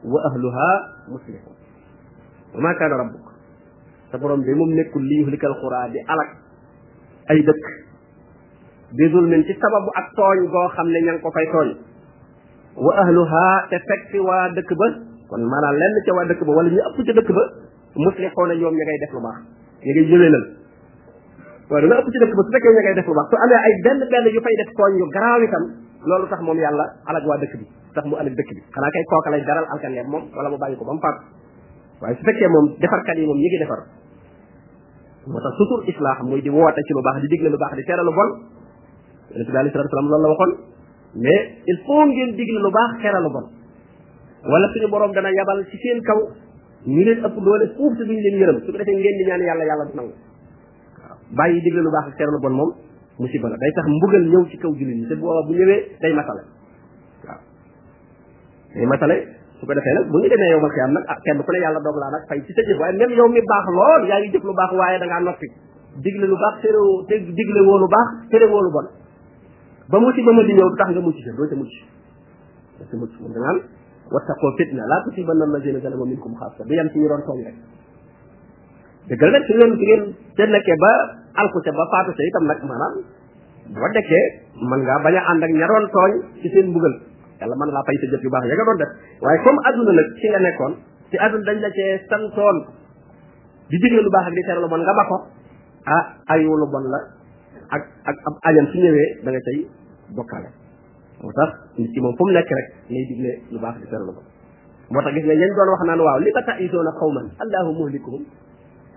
wa 0.03 0.19
ahluha 0.27 0.69
muslihun 1.07 1.55
wa 2.53 2.59
ma 2.59 2.71
kaana 2.75 2.99
rabbuk 3.07 3.25
sa 4.11 4.19
borom 4.19 4.43
bi 4.43 4.51
moom 4.51 4.75
nekkul 4.75 4.99
li 5.01 5.23
yuhlikal 5.23 5.55
xuraa 5.63 5.87
di 5.89 6.03
alak 6.03 6.29
ay 7.31 7.39
dëkk 7.47 7.65
bi 8.99 9.03
zulmin 9.15 9.47
ci 9.47 9.55
sababu 9.63 9.89
ak 9.95 10.11
tooñ 10.19 10.39
goo 10.51 10.67
xam 10.75 10.87
ne 10.91 10.99
ña 11.07 11.11
ngi 11.15 11.21
ko 11.23 11.29
fay 11.31 11.47
tooñ 11.55 11.69
wa 12.83 12.91
ahluha 13.03 13.45
te 13.71 13.79
fekk 13.79 14.11
waa 14.27 14.51
dëkk 14.51 14.69
ba 14.75 14.87
kon 15.31 15.41
maanaam 15.47 15.75
lenn 15.81 15.95
ca 16.05 16.11
waa 16.13 16.27
dëkk 16.27 16.41
ba 16.45 16.51
wala 16.59 16.69
ñu 16.69 16.81
ëpp 16.83 16.97
ca 17.07 17.11
dëkk 17.19 17.29
ba 17.37 17.43
muslixoona 17.95 18.53
ñoom 18.59 18.75
ña 18.75 18.83
ngay 18.85 18.99
def 19.01 19.11
lu 19.15 19.21
baax 19.23 19.39
ña 19.87 19.91
ngay 19.95 20.05
yëwénal 20.11 20.45
waaye 21.71 21.87
dana 21.87 21.99
ëpp 22.03 22.09
ci 22.11 22.17
dëkk 22.19 22.33
ba 22.37 22.41
su 22.43 22.51
fekkee 22.51 22.73
ña 22.75 22.93
def 22.99 23.07
lu 23.07 23.15
baax 23.15 23.27
su 23.31 23.35
amee 23.39 23.61
ay 23.65 23.73
benn 23.87 23.99
benn 24.11 24.25
yu 24.35 24.41
fay 24.45 24.55
def 24.61 24.69
tooñ 24.77 24.91
yu 24.99 25.05
garaaw 25.15 25.39
loolu 26.05 26.25
tax 26.27 26.39
moom 26.43 26.57
yàlla 26.57 26.83
alak 27.07 27.23
waa 27.29 27.37
dëkk 27.41 27.53
bi 27.59 27.65
tax 27.95 28.05
mu 28.05 28.15
alak 28.15 28.33
dëkk 28.39 28.49
bi 28.57 28.61
xanaa 28.75 28.91
kay 28.91 29.03
kooka 29.11 29.29
lay 29.31 29.41
daral 29.47 29.65
alkaneem 29.75 30.07
moom 30.11 30.23
wala 30.35 30.49
mu 30.49 30.57
bàyyi 30.57 30.75
ko 30.77 30.83
ba 30.85 30.93
mu 30.93 31.01
faatu 31.05 31.19
waaye 32.01 32.15
su 32.17 32.23
fekkee 32.27 32.49
moom 32.55 32.65
defarkat 32.81 33.15
yi 33.19 33.25
moom 33.25 33.37
ñi 33.43 33.47
ngi 33.49 33.59
defar 33.63 33.79
moo 35.31 35.39
tax 35.45 35.53
sutur 35.59 35.79
islaax 35.91 36.17
muy 36.29 36.41
di 36.41 36.49
woote 36.49 36.81
ci 36.87 36.93
lu 36.93 37.01
baax 37.07 37.17
di 37.23 37.27
digle 37.31 37.47
lu 37.53 37.57
baax 37.63 37.71
di 37.77 37.83
tere 37.87 38.03
lu 38.03 38.11
bon 38.17 38.29
yonente 39.31 39.51
bi 39.53 39.57
alayhi 39.59 39.73
salatu 39.73 39.89
salaam 39.89 40.51
mais 41.23 41.41
il 41.71 41.77
faut 41.85 42.05
ngeen 42.05 42.31
digle 42.37 42.59
lu 42.65 42.71
baax 42.77 42.91
tere 43.01 43.19
bon 43.35 43.45
wala 44.51 44.65
suñu 44.73 44.87
borom 44.93 45.11
dana 45.15 45.29
yabal 45.31 45.59
ci 45.71 45.77
seen 45.81 45.99
kaw 46.07 46.19
ñu 46.93 47.01
leen 47.07 47.19
ëpp 47.25 47.35
doole 47.45 47.65
fuuf 47.75 47.91
te 47.97 48.03
duñ 48.07 48.19
leen 48.25 48.35
yërëm 48.41 48.57
su 48.65 48.71
ko 48.71 48.77
defee 48.77 48.97
ngeen 48.99 49.17
di 49.19 49.23
ñaan 49.27 49.41
yàlla 49.47 49.63
yàlla 49.69 49.85
du 49.89 49.93
nangu 49.97 50.13
bàyyi 51.37 51.61
digle 51.65 51.79
lu 51.87 51.91
baax 51.95 52.05
ak 52.11 52.15
tere 52.17 52.31
lu 52.35 52.39
bon 52.43 52.51
moom 52.59 52.71
musiba 53.19 53.47
la 53.49 53.57
day 53.57 53.71
tax 53.77 53.85
mbugal 53.89 54.23
ñëw 54.31 54.43
ci 54.49 54.57
kaw 54.57 54.71
jullit 54.73 54.95
ñi 54.97 55.05
te 55.07 55.15
booba 55.15 55.45
bu 55.45 55.53
ñëwee 55.53 55.97
day 56.01 56.13
matale 56.13 56.41
waaw 57.21 57.37
day 58.73 58.85
matale 58.89 59.15
su 59.59 59.65
ko 59.65 59.73
defee 59.73 59.93
nag 59.97 60.07
bu 60.09 60.17
ñu 60.17 60.27
demee 60.29 60.49
yow 60.49 60.59
ma 60.61 60.69
xiyam 60.73 60.91
nag 60.97 61.03
ah 61.07 61.17
kenn 61.21 61.37
ku 61.45 61.51
ne 61.51 61.59
yàlla 61.61 61.79
doog 61.83 61.97
laa 62.01 62.09
nag 62.17 62.23
fay 62.29 62.41
ci 62.41 62.53
sa 62.57 62.61
jëf 62.65 62.79
waaye 62.81 62.97
même 62.97 63.13
yow 63.13 63.27
mi 63.29 63.39
baax 63.45 63.65
lool 63.69 64.01
yaa 64.09 64.17
ngi 64.17 64.33
jëf 64.33 64.43
lu 64.43 64.53
baax 64.53 64.71
waaye 64.73 64.97
da 64.97 65.05
ngaa 65.05 65.23
noppi 65.29 65.47
digle 66.01 66.25
lu 66.25 66.35
baax 66.41 66.55
tere 66.61 66.77
woo 66.77 67.77
lu 67.77 67.87
baax 67.87 68.07
tere 68.29 68.45
woo 68.49 68.61
lu 68.65 68.71
bon 68.71 68.87
ba 69.89 69.99
musiba 69.99 70.31
ma 70.33 70.41
di 70.43 70.53
ñëw 70.57 70.69
du 70.73 70.75
tax 70.77 70.89
nga 70.89 71.01
mucc 71.01 71.17
sa 71.21 71.31
doo 71.37 71.45
ca 71.47 71.55
mucc 71.55 71.73
doo 72.81 72.87
ca 72.89 72.95
mucc 72.97 73.13
mun 73.21 73.29
naan 73.37 73.57
wattaqoo 74.09 74.57
fitna 74.57 74.81
la 74.89 74.97
tusibanna 75.05 75.45
allazina 75.45 75.77
zalamu 75.79 76.05
minkum 76.09 76.33
xaasa 76.39 76.65
du 76.65 76.73
yem 76.73 76.89
ci 76.89 76.97
ñu 76.97 77.07
doon 77.13 77.21
tooñ 77.29 77.39
rek 77.45 77.57
dëggal 79.05 79.29
nag 79.37 79.43
su 79.45 79.53
ngeen 79.53 80.01
alku 81.37 81.57
ca 81.65 81.71
ba 81.73 81.85
faatu 81.89 82.11
ca 82.13 82.21
itam 82.23 82.43
nag 82.49 82.59
maanaam 82.65 82.93
boo 83.73 83.89
dekkee 83.95 84.23
mën 84.71 84.79
ngaa 84.85 84.99
bañ 85.03 85.15
a 85.17 85.21
ànd 85.31 85.41
ak 85.43 85.51
ña 85.57 85.65
doon 85.67 85.85
tooñ 85.95 86.11
ci 86.41 86.47
seen 86.53 86.67
mbugal 86.71 86.93
yàlla 87.41 87.55
mën 87.57 87.69
laa 87.73 87.85
fay 87.87 87.97
sa 88.01 88.05
jëf 88.13 88.21
yu 88.25 88.29
baax 88.29 88.43
ya 88.49 88.55
nga 88.57 88.65
doon 88.69 88.79
def 88.81 88.91
waaye 89.23 89.37
comme 89.45 89.61
adduna 89.69 89.91
nag 90.01 90.07
ci 90.19 90.25
nga 90.29 90.39
nekkoon 90.45 90.73
ci 91.09 91.15
adduna 91.23 91.45
dañ 91.47 91.57
la 91.65 91.69
cee 91.77 91.93
santoon 92.09 92.55
di 93.69 93.77
digle 93.81 94.01
lu 94.05 94.11
baax 94.13 94.25
ak 94.29 94.33
di 94.37 94.43
tere 94.45 94.59
lu 94.61 94.67
bon 94.69 94.83
nga 94.85 95.05
ko 95.09 95.15
ah 95.95 96.03
ayu 96.35 96.53
lu 96.61 96.67
bon 96.69 96.85
la 96.93 96.99
ak 97.75 97.81
ak 98.09 98.15
ab 98.29 98.35
añam 98.47 98.65
su 98.71 98.77
ñëwee 98.83 99.07
da 99.25 99.29
nga 99.31 100.39
moo 101.23 101.31
tax 101.31 101.49
nit 101.79 101.89
ki 101.93 101.99
moom 102.03 102.13
fu 102.17 102.21
mu 102.27 102.31
nekk 102.35 102.51
rek 102.57 102.67
ngay 102.91 103.03
digle 103.09 103.31
lu 103.53 103.57
baax 103.63 103.75
di 103.81 103.87
tere 103.91 104.03
lu 104.05 104.13
moo 104.91 105.01
tax 105.01 105.11
gis 105.17 105.25
nga 105.25 105.33
ñañ 105.39 105.49
doon 105.57 105.69
wax 105.73 105.81
naan 105.87 106.01
waaw 106.05 106.19
li 106.21 106.31
ba 106.37 106.41
a 106.51 106.53
isoona 106.65 106.91
xawman 107.01 107.25
allahu 107.43 107.69
muhlikuhum 107.79 108.21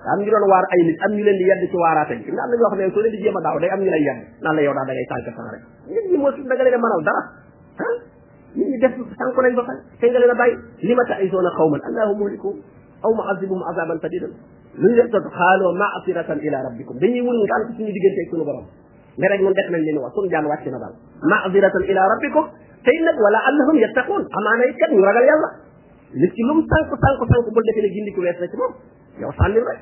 am 0.05 0.21
ñu 0.25 0.31
doon 0.31 0.45
waar 0.53 0.65
ay 0.77 0.83
nit 0.87 1.03
am 1.07 1.13
ñu 1.17 1.23
leen 1.25 1.37
di 1.41 1.45
yedd 1.49 1.65
ci 1.73 1.77
waaraate 1.81 2.17
gi 2.25 2.31
nga 2.33 2.43
am 2.45 2.51
na 2.53 2.57
ñoo 2.61 2.69
xam 2.73 2.79
ne 2.81 2.93
soo 2.93 3.01
leen 3.05 3.15
di 3.17 3.21
jéem 3.25 3.37
a 3.37 3.41
daaw 3.47 3.59
day 3.61 3.71
am 3.73 3.81
ñu 3.81 3.91
lay 3.95 4.03
yedd 4.03 4.21
naan 4.45 4.55
la 4.59 4.63
yow 4.63 4.75
daal 4.75 4.87
da 4.89 4.93
ngay 4.93 5.07
sànq 5.09 5.29
sax 5.37 5.51
rek 5.51 5.65
nit 5.89 6.05
ñi 6.13 6.17
moo 6.21 6.31
da 6.31 6.55
nga 6.55 6.65
leen 6.67 6.77
a 6.77 6.81
mënal 6.85 7.03
dara 7.09 7.23
ah 7.81 7.95
nit 8.55 8.67
ñi 8.71 8.79
def 8.83 8.93
sànq 9.17 9.37
nañ 9.41 9.55
ba 9.57 9.65
pare 9.69 9.79
tey 10.01 10.11
nga 10.13 10.19
leen 10.21 10.31
a 10.31 10.35
bàyyi 10.41 10.55
li 10.89 10.95
ma 10.95 11.05
ta'izuuna 11.11 11.51
qawman 11.57 11.81
allahu 11.89 12.13
muhlikuhum 12.21 12.57
aw 13.07 13.11
mu'azzibuhum 13.19 13.63
azaban 13.71 13.99
shadidan 14.05 14.33
lu 14.81 14.87
ñu 14.91 14.97
def 15.01 15.09
tot 15.17 15.25
xaaloo 15.37 15.73
ma'siratan 15.81 16.39
ila 16.47 16.59
rabbikum 16.67 16.95
dañuy 17.01 17.23
wul 17.27 17.37
ngànt 17.41 17.69
suñu 17.77 17.93
diggante 17.97 18.21
ak 18.25 18.29
suñu 18.33 18.45
borom 18.45 18.67
ne 19.19 19.27
rek 19.33 19.41
mun 19.41 19.55
def 19.59 19.69
nañ 19.73 19.81
leen 19.87 19.99
wax 20.05 20.13
suñu 20.15 20.29
jaan 20.31 20.45
wàcc 20.47 20.65
na 20.71 20.79
daal 20.83 20.95
ma'siratan 21.33 21.83
ila 21.91 22.01
rabbikum 22.13 22.45
tey 22.85 22.97
nag 23.07 23.17
wala 23.25 23.39
allahum 23.49 23.77
yattaquun 23.83 24.23
amaana 24.37 24.65
it 24.71 24.77
kat 24.79 24.91
ñu 24.95 25.01
ragal 25.09 25.25
yàlla 25.31 25.51
nit 26.21 26.33
ki 26.37 26.43
lu 26.47 26.53
mu 26.57 26.63
sànq 26.71 26.93
sànq 27.03 27.21
sànq 27.33 27.49
bul 27.57 27.65
defe 27.69 27.81
ne 27.83 27.89
gindi 27.97 28.11
ku 28.15 28.21
wees 28.21 28.39
na 28.41 28.47
ci 28.47 28.57
moom 28.61 28.75
yow 29.23 29.33
sànnil 29.39 29.65
rek 29.65 29.81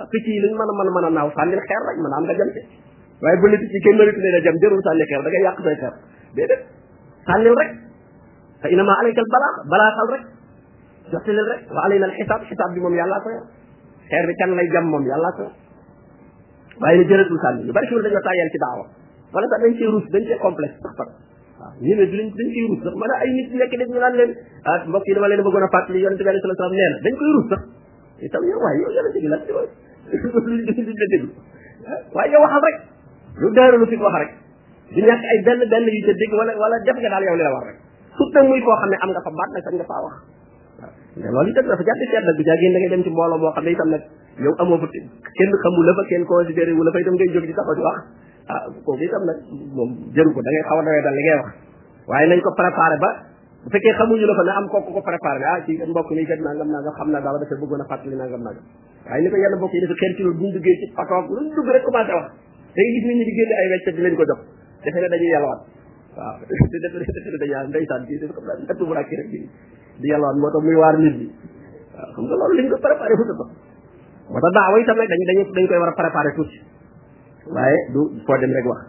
ah, 0.00 0.06
picc 0.14 0.26
yi 0.30 0.36
luñ 0.44 0.54
mën 0.58 0.68
a 0.68 0.74
mën 0.78 0.88
a 0.88 0.92
mën 0.96 1.04
a 1.04 1.10
naaw 1.16 1.28
sànnil 1.36 1.62
xeer 1.68 1.80
rek 1.88 1.96
mën 2.04 2.12
a 2.12 2.16
am 2.20 2.24
nga 2.28 2.34
jam 2.40 2.50
ci 2.54 2.60
waaye 3.24 3.36
bu 3.40 3.46
la 3.48 3.56
picc 3.60 3.72
yi 3.74 3.80
kenn 3.84 3.96
mérite 4.00 4.20
ne 4.24 4.30
la 4.36 4.40
jam 4.46 4.56
jarul 4.62 4.80
sànni 4.86 5.04
xeer 5.10 5.22
da 5.24 5.28
ngay 5.30 5.44
yàq 5.46 5.56
say 5.64 5.76
xeer 5.80 5.94
déedéet 6.36 6.60
sànnil 7.28 7.54
rek 7.60 7.70
fa 8.62 8.66
inama 8.74 8.92
alaykal 9.00 9.26
balaax 9.32 9.56
balaaxal 9.70 10.08
rek 10.14 10.22
jottalil 11.12 11.46
rek 11.50 11.60
wa 11.74 11.80
alayna 11.86 12.06
al 12.10 12.14
xisaab 12.18 12.40
xisaab 12.50 12.70
bi 12.74 12.80
moom 12.84 12.94
yàllaa 13.00 13.20
ko 13.24 13.28
yor 13.34 14.24
bi 14.28 14.34
kan 14.40 14.50
lay 14.58 14.68
jam 14.74 14.84
moom 14.92 15.02
yàllaa 15.08 15.36
ko 15.36 15.40
yor 15.48 15.54
waaye 16.84 16.96
ne 17.00 17.04
jërëtul 17.10 17.38
sànni 17.44 17.60
ñu 17.64 17.72
bari 17.72 17.86
si 17.88 17.94
dañoo 18.06 18.24
tàyyal 18.28 18.50
ci 18.52 18.58
daawa 18.64 18.84
wala 19.32 19.46
sax 19.50 19.60
dañ 19.64 19.72
cee 19.78 19.88
ruus 19.92 20.06
dañ 20.12 20.22
cee 20.28 20.38
complexe 20.44 20.76
sax 20.84 20.92
sax 21.00 21.08
waaw 21.58 21.72
ñu 21.86 21.94
ne 21.98 22.04
dañ 22.12 22.28
dañ 22.38 22.48
cee 22.54 22.64
ruus 22.68 22.80
sax 22.84 22.92
maanaam 23.00 23.20
ay 23.24 23.30
nit 23.36 23.48
nekk 23.60 23.72
def 23.80 23.88
ñu 23.94 24.00
ah, 24.04 24.08
a 26.64 26.72
dañ 27.04 27.14
koy 27.20 27.32
ruus 27.36 27.48
taw 28.28 28.42
yow 28.44 28.58
waaye 28.60 28.80
yow 28.84 28.90
yàlla 28.98 29.10
dégg 29.16 29.26
lan 29.28 29.40
luñ 29.48 30.60
luñ 31.32 31.32
la 32.12 32.60
rek 32.60 32.76
lu 33.40 33.48
dara 33.54 33.76
lu 33.80 33.86
fi 33.86 33.96
wax 33.96 34.14
rek 34.20 34.30
di 34.92 35.00
nekk 35.00 35.22
ay 35.32 35.38
benn 35.46 35.60
benn 35.70 35.84
yu 35.88 36.02
ca 36.04 36.12
dégg 36.12 36.32
wala 36.36 36.52
wala 36.56 36.76
def 36.84 36.96
nga 37.00 37.08
daal 37.08 37.22
yow 37.24 37.36
li 37.36 37.42
la 37.44 37.52
war 37.54 37.64
rek 37.64 37.76
surtout 38.18 38.42
nag 38.44 38.48
muy 38.50 38.60
koo 38.60 38.76
xam 38.76 38.88
ne 38.90 38.96
am 39.00 39.10
nga 39.14 39.22
fa 39.24 39.30
baat 39.32 39.50
nag 39.56 39.62
sañ 39.64 39.74
nga 39.80 39.86
faa 39.90 40.00
wax 40.04 40.14
waaw 40.82 41.32
loolu 41.32 41.48
itam 41.54 41.66
dafa 41.70 41.84
jàdd 41.88 42.00
seet 42.10 42.24
nag 42.28 42.36
bu 42.36 42.42
jàggee 42.44 42.72
da 42.74 42.78
ngay 42.80 42.90
dem 42.92 43.02
ci 43.06 43.10
mbooloo 43.14 43.38
moo 43.40 43.52
xam 43.56 43.64
ne 43.64 43.70
itam 43.70 43.88
nag 43.88 44.02
yow 44.44 44.52
amoo 44.60 44.78
fa 44.84 44.88
kenn 45.38 45.50
xamu 45.64 45.80
la 45.88 45.92
fa 45.98 46.04
kenn 46.10 46.24
considéré 46.28 46.72
wu 46.76 46.82
la 46.84 46.90
fa 46.92 47.00
itam 47.00 47.14
ngay 47.16 47.30
jóg 47.32 47.44
di 47.48 47.54
taxaw 47.56 47.74
di 47.78 47.82
wax 47.88 47.96
ah 48.52 48.60
kooku 48.84 49.00
itam 49.08 49.22
nag 49.24 49.38
ko 50.34 50.40
da 50.44 50.50
ngay 50.52 50.64
xaw 50.68 50.78
a 50.80 50.82
dawee 50.86 51.02
dal 51.08 51.14
li 51.16 51.22
ngay 51.24 51.38
waaye 52.12 52.26
nañ 52.28 52.40
ko 52.44 52.50
préparé 52.58 52.96
ba 53.04 53.10
bu 53.64 53.68
fekkee 53.70 53.92
xamuñu 53.98 54.24
la 54.28 54.34
fa 54.40 54.44
na 54.48 54.52
am 54.56 54.66
kooku 54.72 54.90
ko 54.96 55.00
préparé 55.04 55.44
a 55.44 55.50
ah, 55.52 55.56
ci 55.66 55.76
mbokk 55.76 56.10
mi 56.16 56.24
kat 56.24 56.40
nangam 56.40 56.68
nangam 56.72 56.92
xam 56.96 57.08
naa 57.12 57.20
dara 57.20 57.38
dafa 57.42 57.54
bëggoon 57.60 57.80
a 57.80 57.84
fàttali 57.90 58.16
nangam 58.16 58.40
nangam 58.40 58.64
waaye 59.04 59.20
ni 59.20 59.28
ko 59.28 59.36
yenn 59.36 59.54
mbokk 59.60 59.72
yi 59.74 59.80
dafa 59.84 59.94
xeer 60.00 60.12
ci 60.16 60.22
loolu 60.24 60.38
bu 60.40 60.44
ñu 60.48 60.52
duggee 60.56 60.76
ci 60.80 60.86
patoog 60.96 61.28
lu 61.28 61.40
ñu 61.44 61.52
dugg 61.52 61.68
rek 61.68 61.82
commencé 61.84 62.12
wax 62.16 62.32
da 62.32 62.32
ngay 62.72 62.88
gis 62.94 63.04
nit 63.04 63.16
ñi 63.20 63.24
di 63.28 63.32
génne 63.36 63.54
ay 63.60 63.66
weccat 63.74 63.94
di 63.94 64.00
leen 64.00 64.16
ko 64.16 64.24
jox 64.24 64.40
defe 64.84 64.98
ne 65.04 65.08
dañuy 65.12 65.30
yalwaat 65.36 65.60
waaw 66.16 66.36
defe 66.82 66.96
ne 66.96 67.36
dañuy 67.36 67.52
yàlla 67.52 67.68
ndeysaan 67.68 68.02
bi 68.06 68.18
dafa 68.18 68.32
xam 68.40 68.44
naa 68.48 68.56
nattu 68.64 68.82
bu 68.88 68.92
ràkki 68.96 69.14
rek 69.20 69.28
bi 69.28 69.38
di 70.00 70.08
yalwaat 70.08 70.36
moo 70.40 70.50
nit 70.56 70.64
bi 70.64 70.76
waaw 70.82 70.96
xam 72.16 72.22
nga 72.24 72.36
loolu 72.40 72.54
liñ 72.56 72.66
ko 72.72 72.76
préparé 72.80 73.12
fu 73.12 73.24
ko 73.28 73.44
moo 74.32 74.40
tax 74.40 74.52
daawa 74.56 74.76
itam 74.80 74.96
nag 74.96 75.08
dañ 75.12 75.22
dañ 75.28 75.38
dañ 75.52 75.66
koy 75.68 75.76
war 75.84 75.92
a 75.92 75.94
préparé 76.00 76.32
tuuti 76.32 76.58
waaye 77.52 77.76
du 77.92 78.00
foo 78.24 78.36
dem 78.40 78.52
rek 78.56 78.64
wax 78.72 78.80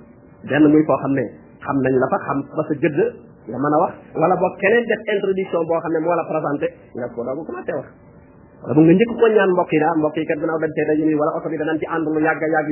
benn 0.48 0.64
muy 0.72 0.84
foo 0.88 0.96
xam 1.04 1.12
ne 1.12 1.24
xam 1.60 1.76
nañ 1.84 1.94
la 2.00 2.08
fa 2.08 2.18
xam 2.26 2.40
fa 2.56 2.64
sa 2.72 2.76
jëdd 2.80 3.00
nga 3.50 3.58
mën 3.58 3.74
a 3.74 3.78
wax 3.82 3.94
wala 4.14 4.36
boo 4.38 4.54
keneen 4.62 4.86
def 4.86 5.02
introduction 5.14 5.64
boo 5.70 5.80
xam 5.82 5.92
ne 5.94 6.00
moo 6.06 6.14
la 6.16 6.26
présenté 6.30 6.68
nga 6.94 7.08
ko 7.14 7.24
doog 7.26 7.42
a 7.42 7.46
commencé 7.50 7.74
wax 7.78 7.88
wala 8.62 8.74
bu 8.76 8.82
nga 8.86 8.94
njëkk 8.98 9.12
ko 9.18 9.26
ñaan 9.34 9.50
mbokk 9.56 9.72
yi 9.74 9.80
daal 9.82 9.98
mbokk 10.02 10.18
yi 10.22 10.26
kat 10.30 10.38
gannaaw 10.42 10.60
dañ 10.62 10.72
cee 10.78 10.86
daje 10.90 11.04
nii 11.10 11.18
wala 11.22 11.32
oto 11.38 11.50
bi 11.50 11.58
danañ 11.58 11.78
ci 11.82 11.86
a 11.90 11.98
yàgg 11.98 12.72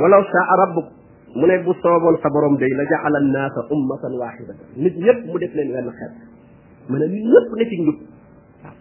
walaw 0.00 0.22
saa 0.30 0.54
rabbuk 0.60 1.01
mu 1.34 1.46
ne 1.46 1.56
bu 1.66 1.72
sooboon 1.74 2.16
sa 2.22 2.28
borom 2.28 2.56
day 2.60 2.68
la 2.76 2.84
jaxala 2.84 3.20
naasa 3.26 3.62
ummatan 3.70 4.16
waaxida 4.18 4.52
nit 4.76 4.94
ñëpp 4.96 5.24
mu 5.26 5.38
def 5.38 5.54
leen 5.54 5.72
wenn 5.72 5.88
xeet 5.90 6.14
mu 6.88 6.96
ne 6.98 7.06
nit 7.08 7.24
ñëpp 7.32 7.48
ne 7.58 7.64
ci 7.70 7.76
njub 7.82 7.98
waaw 8.64 8.74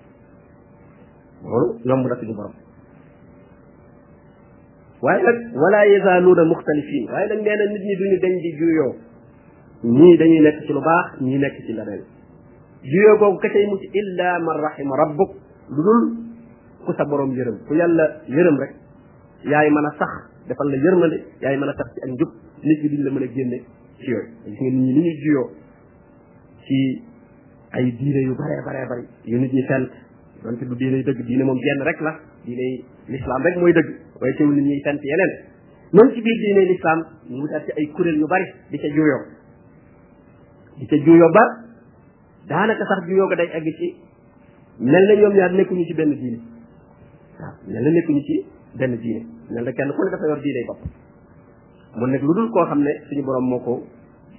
loolu 1.45 1.79
yomb 1.85 2.05
na 2.07 2.15
suñu 2.15 2.33
borom 2.35 2.51
waaye 5.01 5.23
nag 5.23 5.37
wala 5.55 5.79
yazaaluuna 5.87 6.43
muxtalifin 6.45 7.03
waaye 7.11 7.27
nag 7.29 7.39
nee 7.39 7.55
na 7.55 7.65
nit 7.71 7.83
ñi 7.87 7.95
duñu 8.01 8.17
dañ 8.25 8.33
di 8.43 8.51
juyoo 8.59 8.91
ñii 9.83 10.17
dañuy 10.17 10.41
nekk 10.43 10.59
ci 10.67 10.73
lu 10.73 10.81
baax 10.81 11.21
ñii 11.21 11.39
nekk 11.39 11.55
ci 11.65 11.73
leneen 11.73 12.03
juyoo 12.83 13.17
googu 13.17 13.39
kacay 13.39 13.65
mucc 13.67 13.83
illa 13.93 14.39
man 14.39 14.57
rahima 14.59 14.95
rabbuk 14.97 15.31
lu 15.69 15.83
dul 15.87 16.03
ku 16.85 16.91
sa 16.97 17.05
borom 17.05 17.31
yërëm 17.31 17.63
ku 17.67 17.73
yàlla 17.75 18.19
yërëm 18.27 18.57
rek 18.59 18.71
yaay 19.45 19.69
mën 19.69 19.85
a 19.87 19.91
sax 19.97 20.30
defal 20.49 20.67
la 20.73 20.77
yërmande 20.85 21.17
yaay 21.43 21.57
mën 21.57 21.69
a 21.69 21.73
tax 21.81 21.93
ci 21.95 21.99
ak 22.05 22.09
njub 22.15 22.31
nit 22.63 22.79
ñi 22.83 22.89
duñ 22.95 23.03
la 23.05 23.11
mën 23.11 23.23
a 23.27 23.31
génne 23.35 23.57
ci 23.99 24.09
yooyu 24.09 24.29
ñi 24.47 24.71
ni 24.71 24.93
ñuy 24.93 25.15
juyoo 25.21 25.49
ay 27.73 27.91
diine 27.99 28.21
yu 28.27 28.33
bare 28.35 28.57
bare 28.65 28.87
bari 28.89 29.05
yu 29.25 29.37
nit 29.37 29.51
ñi 29.53 29.63
fent 29.63 29.87
donte 30.43 30.63
du 30.65 30.75
diine 30.75 30.97
yu 30.97 31.03
dëgg 31.03 31.21
diine 31.25 31.43
moom 31.43 31.57
genn 31.57 31.83
rek 31.85 31.99
la 32.01 32.19
diine 32.45 32.61
yi 32.61 32.83
l'islam 33.09 33.41
rek 33.43 33.57
mooy 33.57 33.73
dëgg 33.73 33.89
waaye 34.21 34.33
teewul 34.37 34.55
nit 34.55 34.65
ñuy 34.65 34.81
fent 34.83 34.99
yeneen 35.03 35.31
noonu 35.93 36.11
ci 36.13 36.21
biir 36.21 36.37
diine 36.39 36.65
l'islam 36.71 37.05
mu 37.29 37.41
wutaat 37.41 37.63
ci 37.65 37.71
ay 37.77 37.87
kuréel 37.93 38.17
yu 38.17 38.25
bari 38.27 38.45
di 38.71 38.77
ca 38.77 38.87
juyoo 38.87 39.23
di 40.79 40.85
ca 40.87 40.95
juyoo 40.95 41.29
ba 41.31 41.43
daanaka 42.47 42.83
sax 42.85 43.05
juyoo 43.07 43.27
de 43.29 43.35
day 43.35 43.49
egg 43.53 43.73
ci 43.77 43.95
mel 44.79 45.07
na 45.07 45.21
ñoom 45.21 45.33
ñaar 45.33 45.51
nekkuñu 45.53 45.85
ci 45.85 45.93
benn 45.93 46.13
diine 46.15 46.39
waaw 47.39 47.53
mel 47.67 47.83
na 47.83 47.89
nekkuñu 47.91 48.21
ci 48.21 48.45
benn 48.75 48.97
diine 48.97 49.25
mel 49.53 49.63
na 49.67 49.71
kenn 49.71 49.91
ku 49.95 50.01
ne 50.05 50.09
dafa 50.15 50.25
yor 50.31 50.39
diine 50.43 50.61
bopp 50.65 50.79
mu 51.99 52.05
nekk 52.07 52.23
lu 52.23 52.33
dul 52.37 52.49
koo 52.55 52.65
xam 52.71 52.81
ne 52.87 52.91
suñu 53.09 53.23
borom 53.27 53.45
moo 53.51 53.59
ko 53.67 53.73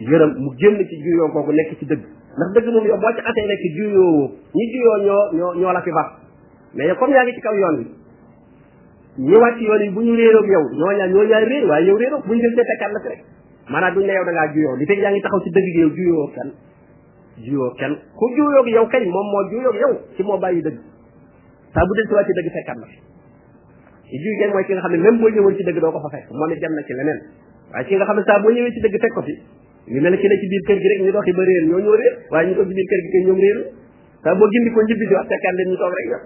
yërëm 0.00 0.32
mu 0.44 0.50
génn 0.60 0.78
ci 0.90 0.96
juyoo 1.04 1.28
kooku 1.36 1.52
nekk 1.52 1.76
ci 1.78 1.84
dëgg 1.86 2.02
ndax 2.02 2.50
dëgg 2.56 2.66
moom 2.72 2.84
yow 2.90 2.98
boo 3.02 3.12
ci 3.16 3.20
atee 3.24 3.46
nekk 3.50 3.62
juyoo 3.76 4.32
ñi 4.56 4.64
juyoo 4.72 4.96
ñoo 5.06 5.22
ñoo 5.38 5.52
ñoo 5.60 5.72
la 5.72 5.82
fi 5.84 5.90
baax 5.92 6.10
mais 6.74 6.86
yow 6.88 6.96
comme 6.96 7.12
yaa 7.14 7.24
ngi 7.24 7.32
ci 7.36 7.40
kaw 7.40 7.54
yoon 7.54 7.76
wi 7.76 7.84
ñu 9.28 9.36
wàcc 9.38 9.60
yoon 9.60 9.82
yi 9.82 9.90
bu 9.90 10.00
ñu 10.02 10.14
réeroog 10.16 10.46
yow 10.46 10.62
ñoo 10.80 10.92
ñaa 10.96 11.08
ñoo 11.12 11.24
ñaa 11.28 11.44
réer 11.44 11.66
waaye 11.68 11.86
yow 11.86 11.96
réeroog 11.96 12.26
bu 12.26 12.32
ñu 12.34 12.40
leen 12.40 12.56
see 12.56 12.64
fekkaat 12.72 12.92
la 12.92 13.00
fi 13.00 13.08
rek 13.12 13.22
maanaam 13.68 13.94
duñ 13.94 14.06
ne 14.08 14.12
yow 14.16 14.24
da 14.24 14.32
ngaa 14.32 14.48
juyoo 14.54 14.76
li 14.76 14.86
fekk 14.86 15.00
yaa 15.04 15.12
ngi 15.12 15.20
taxaw 15.20 15.40
ci 15.44 15.50
dëgg 15.50 15.68
gi 15.76 15.80
yow 15.84 15.90
juyoo 15.96 16.26
kenn 16.34 16.50
juyoo 17.44 17.70
kenn 17.76 17.94
ku 18.16 18.24
juyoo 18.36 18.64
yow 18.66 18.86
kañ 18.88 19.04
moom 19.12 19.26
moo 19.28 19.44
juyoo 19.50 19.74
yow 19.82 19.92
ci 20.16 20.22
moo 20.22 20.38
bàyyi 20.38 20.62
dëgg 20.62 20.80
saa 21.74 21.84
bu 21.84 21.92
del 21.94 22.06
ci 22.08 22.14
wàcc 22.14 22.28
dëgg 22.32 22.52
fekkaat 22.56 22.78
la 22.80 22.86
fi 22.86 23.11
jiw 24.20 24.32
jeen 24.40 24.50
mooy 24.54 24.64
ki 24.68 24.72
nga 24.76 24.80
xam 24.84 24.92
ne 24.92 24.98
même 25.04 25.18
boo 25.20 25.28
ñëwoon 25.32 25.54
ci 25.56 25.64
dëgg 25.64 25.80
doo 25.80 25.90
ko 25.92 26.00
fa 26.04 26.10
fekk 26.16 26.30
moom 26.36 26.50
it 26.52 26.60
dem 26.60 26.72
na 26.76 26.82
ci 26.84 26.92
leneen 26.92 27.20
waaye 27.72 27.84
ki 27.88 27.94
nga 27.96 28.04
xam 28.04 28.16
ne 28.18 28.22
saa 28.26 28.40
boo 28.42 28.52
ñëwee 28.52 28.70
ci 28.76 28.80
dëgg 28.84 28.98
teg 29.00 29.12
ko 29.14 29.22
fi 29.24 29.34
ñu 29.88 30.00
mel 30.04 30.16
ki 30.20 30.26
ne 30.28 30.36
ci 30.36 30.46
biir 30.52 30.62
kër 30.68 30.76
gi 30.78 30.88
rek 30.92 31.00
ñu 31.04 31.12
doxi 31.12 31.32
ba 31.32 31.42
réer 31.48 31.64
ñoo 31.66 31.80
ñoo 31.80 31.96
réer 31.96 32.14
waaye 32.30 32.48
ñu 32.50 32.54
ko 32.58 32.62
ci 32.68 32.74
biir 32.76 32.88
kër 32.92 33.00
gi 33.00 33.08
kay 33.12 33.22
ñoom 33.24 33.40
réer 33.40 33.58
saa 34.24 34.34
boo 34.36 34.48
gindi 34.52 34.70
ko 34.76 34.80
njibbi 34.84 35.06
si 35.08 35.14
wax 35.16 35.26
fekkaan 35.32 35.54
leen 35.56 35.68
ñu 35.72 35.76
toog 35.76 35.92
rek 35.96 36.06
yor 36.12 36.22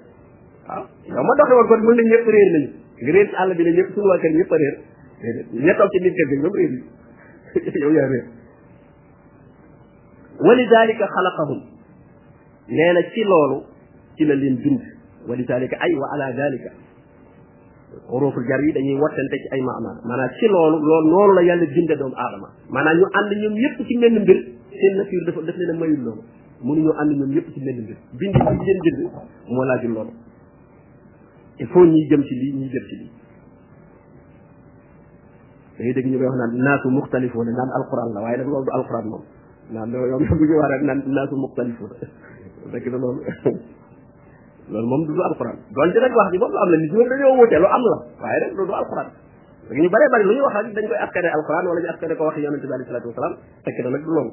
waaw 0.67 0.85
yow 1.15 1.23
ma 1.23 1.33
doxi 1.39 1.53
woon 1.55 1.67
kon 1.67 1.81
mën 1.87 1.95
nañ 1.95 2.09
ñëpp 2.11 2.27
réer 2.27 2.51
nañu 2.57 2.69
nga 2.99 3.13
réer 3.13 3.29
àll 3.39 3.55
bi 3.55 3.63
ne 3.65 3.71
ñëpp 3.79 3.89
suñu 3.95 4.09
waa 4.11 4.19
kër 4.19 4.33
ñëpp 4.35 4.53
a 4.53 4.57
réer 4.57 4.77
ña 5.63 5.75
toog 5.79 5.91
ci 5.95 5.99
biir 6.03 6.15
kër 6.19 6.27
gi 6.27 6.37
ñoom 6.43 6.53
réer 6.53 6.71
yi 6.71 7.81
yow 7.83 7.93
yaa 7.93 8.09
réer 8.09 8.27
ولذلك 10.37 11.01
خلقهم 11.01 11.59
نانا 12.69 13.01
تي 13.01 13.25
لولو 13.25 13.65
تي 14.19 14.25
لا 14.25 14.35
لين 14.35 14.57
بند 14.63 14.83
ولذلك 15.29 15.73
اي 15.75 15.93
وعلى 16.01 16.29
ذلك 16.37 16.77
uruuful 18.11 18.43
jar 18.47 18.61
yi 18.63 18.73
dañuy 18.75 18.97
wattante 19.03 19.39
ci 19.43 19.49
ay 19.57 19.61
maanaa 19.67 19.95
maanaam 20.11 20.31
ci 20.39 20.47
loolu 20.55 20.79
loolu 20.89 21.11
loolu 21.15 21.33
la 21.39 21.43
yàlla 21.49 21.67
binde 21.75 21.95
doomu 22.01 22.15
aadama 22.17 22.49
maanaam 22.77 22.97
ñu 23.01 23.07
ànd 23.19 23.31
ñoom 23.41 23.55
yëpp 23.63 23.79
ci 23.89 23.95
menn 24.03 24.19
mbir 24.23 24.39
seen 24.81 24.95
nature 24.97 25.25
dafa 25.27 25.41
daf 25.49 25.57
leen 25.61 25.71
a 25.71 25.77
mayul 25.81 26.01
loolu 26.07 26.23
mënuñoo 26.69 26.95
ànd 27.03 27.11
ñoom 27.19 27.31
yëpp 27.37 27.49
ci 27.55 27.61
menn 27.67 27.79
mbir 27.85 27.97
bind 28.21 28.35
bi 28.35 29.11
laajul 29.71 29.93
loolu 29.97 30.13
il 31.59 31.67
faut 31.67 31.87
ñuy 31.87 32.05
jëm 32.11 32.23
ci 32.23 32.35
lii 32.35 32.55
ñuy 32.59 32.69
jëm 32.75 32.85
ci 32.91 32.95
lii 32.99 33.11
dañuy 35.79 35.95
dégg 35.95 36.07
ñu 36.11 36.19
koy 36.19 36.27
wax 36.27 36.37
naan 36.41 36.53
naasu 36.65 36.91
muxtalifuuna 36.91 37.51
naan 37.53 37.71
alquran 37.79 38.13
la 38.15 38.21
waaye 38.21 38.37
nag 38.37 38.49
loolu 38.49 38.65
du 38.67 38.71
alquran 38.75 39.07
moom 39.09 39.23
naan 39.71 39.91
yow 39.91 40.19
bu 40.19 40.35
ñu 40.45 40.55
wax 40.59 40.69
rek 40.73 40.83
naan 40.83 41.01
naasu 41.07 41.37
muxtalifuuna 41.37 41.95
fekk 42.71 42.87
na 42.91 42.99
loolu 42.99 43.21
loolu 44.71 44.87
moom 44.91 45.03
du 45.07 45.13
du 45.15 45.23
alxuraan 45.23 45.59
doonte 45.75 45.99
nag 46.03 46.15
wax 46.19 46.29
ji 46.35 46.39
moom 46.43 46.51
lu 46.51 46.59
am 46.59 46.69
la 46.71 46.77
nit 46.77 46.93
ñoom 46.93 47.09
dañoo 47.09 47.37
wute 47.39 47.57
lu 47.57 47.63
la 47.63 47.79
waaye 48.23 49.83
ñu 49.83 49.89
bëree 49.93 50.09
bëri 50.13 50.25
lu 50.27 50.33
ñuy 50.35 50.45
wax 50.47 50.55
rek 50.65 50.75
dañ 50.75 50.87
koy 50.91 50.99
askane 51.07 51.29
alxuraan 51.39 51.65
wala 51.71 51.81
ñu 51.83 51.89
askane 51.95 52.15
ko 52.19 52.25
wax 52.29 52.37
yonente 52.43 52.67
bi 52.67 52.73
alayhi 52.75 52.89
salatu 52.91 53.09
na 53.21 53.29
nag 53.91 54.03
du 54.07 54.11
loolu 54.17 54.33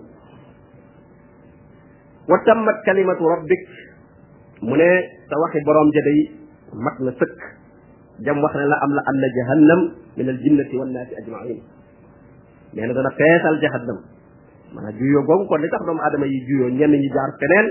wa 2.29 2.37
tammat 2.45 2.77
kalimatu 2.85 3.23
rabbik 3.33 3.63
mu 4.61 4.75
ne 4.75 4.89
sa 5.29 5.35
waxi 5.43 5.59
borom 5.65 5.89
ja 5.93 6.01
day 6.07 6.19
mat 6.83 6.95
na 7.05 7.11
sëkk 7.19 7.39
jam 8.25 8.37
wax 8.41 8.53
ne 8.57 8.65
la 8.71 8.77
am 8.85 8.91
la 8.97 9.01
am 9.09 9.15
na 9.21 9.27
jahannam 9.37 9.81
min 10.17 10.27
al 10.33 10.39
jinnati 10.43 10.75
wan 10.79 10.89
naasi 10.97 11.13
ajmain 11.21 11.59
nee 12.73 12.87
na 12.89 12.93
dana 12.93 13.09
feesal 13.19 13.55
jahannam 13.61 13.99
maanaam 14.73 14.97
juyoo 14.97 15.23
googu 15.29 15.45
ko 15.49 15.57
li 15.57 15.69
tax 15.69 15.81
doomu 15.85 16.01
aadama 16.01 16.25
yi 16.25 16.37
juyoo 16.47 16.69
ñenn 16.77 16.91
ñi 17.01 17.09
jaar 17.15 17.31
feneen 17.39 17.67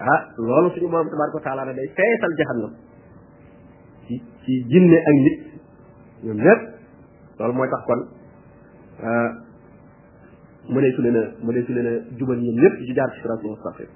ah 0.00 0.22
loolu 0.40 0.70
suñu 0.72 0.88
borom 0.88 1.08
tabaraka 1.12 1.36
wa 1.38 1.44
taala 1.44 1.72
day 1.76 1.88
feesal 1.92 2.32
jahannam 2.40 2.72
ci 4.08 4.14
ci 4.44 4.52
jinne 4.72 4.96
ak 4.96 5.16
nit 5.24 5.38
ñoom 6.24 6.40
ñépp 6.40 6.60
loolu 7.38 7.52
mooy 7.52 7.68
tax 7.68 7.82
kon 7.84 8.00
ah, 9.04 9.30
mu 10.72 10.80
ne 10.80 10.88
su 10.96 11.00
leen 11.04 11.16
a 11.20 11.22
mu 11.44 11.52
ne 11.52 11.60
su 11.66 11.72
leen 11.76 11.86
a 11.88 11.92
jubal 12.16 12.40
ñoom 12.40 12.56
ñépp 12.60 12.74
ci 12.80 12.94
jaar 12.96 13.12
ci 13.12 13.20
siraatul 13.20 13.52
mustaqim 13.52 13.88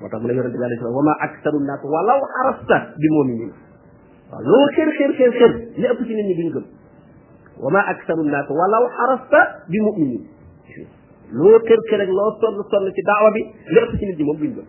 moo 0.00 0.08
tax 0.08 0.20
mu 0.22 0.26
ne 0.28 0.32
yonent 0.34 0.54
bi 0.56 0.64
alayhi 0.64 0.80
salaam 0.80 0.96
wa 0.96 1.02
ma 1.08 1.14
aktaru 1.28 1.58
naas 1.60 1.82
walaw 1.84 2.20
arasta 2.40 2.76
bi 2.96 3.08
mu'minin 3.12 3.52
waaw 4.32 4.42
loo 4.48 4.66
xër 4.72 4.88
xër 4.96 5.10
xër 5.12 5.30
xër 5.38 5.52
li 5.76 5.86
ëpp 5.92 6.00
ci 6.08 6.12
nit 6.16 6.24
ñi 6.24 6.34
duñ 6.40 6.48
gëm 6.56 6.64
wa 7.60 7.68
ma 7.70 7.80
aktaru 7.92 8.24
naas 8.24 8.48
walaw 8.48 8.84
arasta 9.04 9.60
bi 9.68 9.76
mu'minin 9.76 10.24
loo 11.36 11.56
xër 11.68 11.80
xër 11.84 12.00
ak 12.00 12.08
loo 12.16 12.30
sonn 12.40 12.56
sonn 12.72 12.88
ci 12.96 13.02
daawa 13.04 13.28
bi 13.36 13.42
li 13.44 13.78
ëpp 13.84 13.92
ci 13.98 14.04
nit 14.08 14.16
ñi 14.18 14.24
moom 14.24 14.40
duñ 14.40 14.54
gëm 14.56 14.68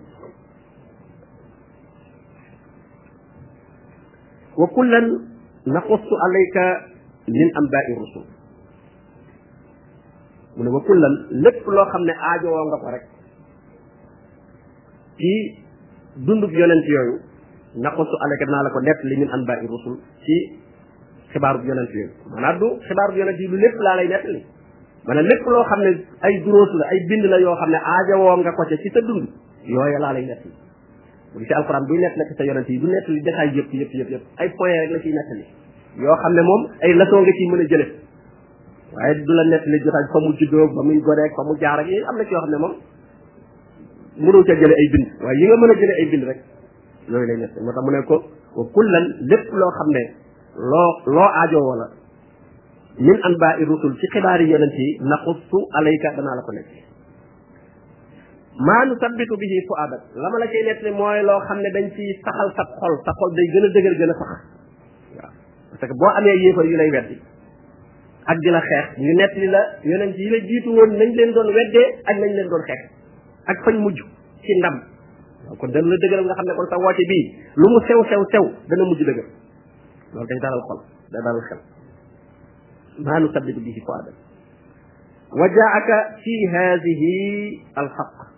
wa 4.57 4.67
kullan 4.73 5.05
naqussu 5.69 6.13
alayka 6.27 6.63
min 7.29 7.47
anbaai 7.61 7.93
rusul 8.01 8.25
mu 10.57 10.61
ne 10.65 10.69
wa 10.75 10.81
kullan 10.81 11.13
lépp 11.45 11.61
loo 11.67 11.85
xam 11.93 12.03
ne 12.09 12.13
aajowoo 12.29 12.65
nga 12.69 12.77
ko 12.83 12.87
rek 12.95 13.03
ci 15.21 15.31
dundu 16.27 16.49
yonent 16.49 16.85
yooyu 16.93 17.15
naqussu 17.85 18.15
alayka 18.25 18.43
dinaa 18.49 18.63
la 18.65 18.69
ko 18.73 18.79
nett 18.81 18.99
li 19.05 19.15
min 19.21 19.29
anbaai 19.37 19.67
rusul 19.69 19.95
ci 20.25 20.35
xibaarub 21.33 21.61
yonent 21.65 21.89
yooyu 21.93 22.09
maanaam 22.33 22.59
du 22.59 23.45
lépp 23.63 23.77
laa 23.85 23.95
lay 24.01 24.07
loo 25.45 25.63
xam 25.69 25.79
ne 25.85 25.91
ay 26.25 26.33
duróos 26.43 26.71
la 26.73 26.85
ay 26.89 26.99
bind 27.09 27.25
la 27.29 27.37
yoo 27.45 27.53
xam 27.55 27.69
ne 27.69 27.77
aajowoo 27.85 28.35
nga 28.41 28.51
ko 28.57 28.63
ca 28.65 28.75
ci 28.81 28.89
sa 28.89 29.01
dund 29.05 29.27
yooyu 29.69 29.99
laa 30.01 30.13
lay 30.17 30.25
nettali 30.25 30.65
bu 31.35 31.41
ci 31.47 31.53
alquran 31.57 31.85
buy 31.89 31.97
nett 32.03 32.15
nekk 32.19 32.31
sa 32.39 32.43
yonent 32.47 32.69
yi 32.73 32.77
du 32.83 32.87
nett 32.91 33.07
li 33.13 33.21
détail 33.27 33.51
yëpp 33.57 33.73
yëpp 33.79 33.91
yëpp 34.01 34.09
yëpp 34.15 34.25
ay 34.43 34.49
point 34.59 34.71
rek 34.79 34.91
la 34.95 34.99
ciy 35.05 35.13
nettali 35.13 35.45
yoo 36.03 36.15
xam 36.25 36.33
ne 36.33 36.41
moom 36.49 36.63
ay 36.87 36.93
leçon 36.99 37.21
nga 37.25 37.31
ciy 37.39 37.47
mën 37.51 37.59
a 37.59 37.67
jële 37.71 37.87
waaye 38.93 39.17
du 39.21 39.33
la 39.39 39.43
nett 39.49 39.65
li 39.73 39.77
jotaay 39.85 40.05
fa 40.13 40.19
mu 40.27 40.31
juddoo 40.39 40.67
ba 40.77 40.81
muy 40.87 40.99
goneeg 41.09 41.31
fa 41.39 41.43
mu 41.49 41.53
jaar 41.63 41.79
ak 41.83 41.87
yi 41.91 41.99
am 42.11 42.15
na 42.15 42.23
ci 42.23 42.31
yoo 42.37 42.41
xam 42.45 42.51
ne 42.51 42.57
moom 42.57 42.75
mënoo 44.23 44.43
ca 44.43 44.53
ay 44.53 44.87
bind 44.93 45.07
waaye 45.25 45.39
yi 45.41 45.47
nga 45.51 45.57
mën 45.65 45.69
a 45.69 45.77
jële 45.83 45.93
ay 46.01 46.05
bind 46.15 46.23
rek 46.31 46.39
yooyu 47.11 47.25
lay 47.31 47.37
moo 47.41 47.71
tax 47.75 47.83
mu 47.87 47.91
ne 47.97 48.01
ko 48.07 48.15
wa 48.55 48.63
kullan 48.73 49.05
lépp 49.31 49.51
loo 49.51 49.71
xam 49.77 49.89
ne 49.97 50.03
loo 50.55 50.91
loo 51.13 51.27
aajoo 51.41 51.65
wala 51.71 51.87
min 52.99 53.17
anbaa'i 53.27 53.63
rusul 53.65 53.93
ci 53.99 54.07
xibaari 54.15 54.47
yonent 54.49 54.73
yi 54.73 54.89
naqussu 55.09 55.57
alayka 55.79 56.15
danaa 56.15 56.35
la 56.39 56.43
ko 56.47 56.51
nekk 56.53 56.86
maa 58.65 58.85
nu 58.89 58.95
sabbitu 59.01 59.37
bihi 59.37 59.57
fuadak 59.69 60.01
la 60.17 60.27
ma 60.33 60.37
la 60.41 60.47
cay 60.53 60.63
nettali 60.67 60.91
mooy 60.99 61.21
loo 61.21 61.39
xam 61.47 61.59
ne 61.61 61.69
dañ 61.75 61.85
ciy 61.97 62.07
saxal 62.25 62.49
sa 62.57 62.63
xol 62.77 62.93
sa 63.05 63.11
xol 63.19 63.31
day 63.37 63.45
gën 63.53 63.63
a 63.63 63.69
dëgër 63.75 63.95
gën 64.01 64.09
a 64.09 64.15
sax 64.17 64.25
waaw 64.25 65.31
parce 65.71 65.85
que 65.85 65.93
boo 66.01 66.09
amee 66.17 66.37
yéefar 66.43 66.65
yu 66.65 66.77
lay 66.77 66.89
weddi 66.89 67.17
ak 68.25 68.37
di 68.41 68.49
la 68.49 68.61
xeex 68.61 68.97
ñu 68.97 69.13
nettali 69.13 69.47
la 69.47 69.61
yonent 69.83 70.15
yi 70.17 70.29
la 70.29 70.39
jiitu 70.47 70.69
woon 70.73 70.97
nañ 70.97 71.09
leen 71.15 71.33
doon 71.33 71.53
weddee 71.53 71.87
ak 72.03 72.17
nañ 72.17 72.29
leen 72.37 72.49
doon 72.49 72.63
xeex 72.65 72.81
ak 73.45 73.57
fañ 73.65 73.75
mujj 73.85 73.99
ci 74.41 74.53
ndam 74.59 74.75
kon 75.61 75.67
dana 75.71 75.87
la 75.93 75.97
dëgëral 76.01 76.25
nga 76.25 76.33
xam 76.39 76.45
ne 76.49 76.53
ko 76.57 76.65
sa 76.73 76.77
woote 76.81 77.03
bii 77.11 77.23
lu 77.61 77.67
mu 77.69 77.79
sew 77.87 78.01
sew 78.09 78.21
sew 78.31 78.43
dana 78.73 78.83
mujj 78.89 79.01
dëgër 79.05 79.27
loolu 80.13 80.27
day 80.33 80.39
dalal 80.41 80.61
xol 80.67 80.79
day 81.13 81.21
dalal 81.25 81.41
xel 81.47 81.59
maa 83.05 83.19
nu 83.21 83.27
sabbitu 83.37 83.61
bihi 83.61 83.81
fuadak 83.85 84.17
wa 85.37 85.45
jaaka 85.45 85.95
fi 86.25 86.33
hadihi 86.55 87.17
alxaq 87.75 88.33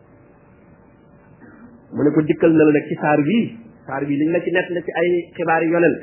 mu 1.94 2.04
ne 2.06 2.12
ko 2.14 2.22
dikkal 2.22 2.52
na 2.54 2.64
la 2.64 2.72
nag 2.78 2.86
ci 2.90 2.96
saar 3.02 3.22
bii 3.28 3.46
saar 3.86 4.04
bii 4.06 4.18
liñ 4.22 4.30
la 4.34 4.40
ci 4.46 4.52
nekk 4.54 4.70
la 4.76 4.82
ci 4.86 4.92
ay 5.02 5.10
xibaar 5.38 5.64
yonent 5.70 5.98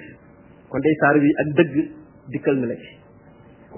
kon 0.72 0.80
day 0.82 0.94
saar 1.02 1.18
bii 1.22 1.34
ak 1.42 1.48
dëgg 1.58 1.74
dikkal 2.34 2.56
na 2.58 2.66
la 2.66 2.74
ci 2.80 2.88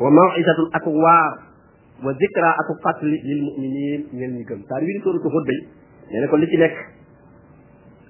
wa 0.01 0.11
mawisatun 0.19 0.69
ak 0.79 0.85
waar 1.01 1.31
wa 2.05 2.13
zikra 2.23 2.51
ak 2.63 2.69
fàttali 2.85 3.19
lil 3.29 3.43
muminin 3.49 4.01
ñeel 4.19 4.33
ñu 4.39 4.45
gëm 4.49 4.61
saar 4.69 4.81
bii 4.81 4.95
di 4.97 5.01
sóoratu 5.05 5.29
Hud 5.35 5.45
day 5.53 5.61
nee 6.13 6.21
na 6.21 6.27
kon 6.33 6.41
li 6.41 6.47
ci 6.49 6.57
nekk 6.57 6.75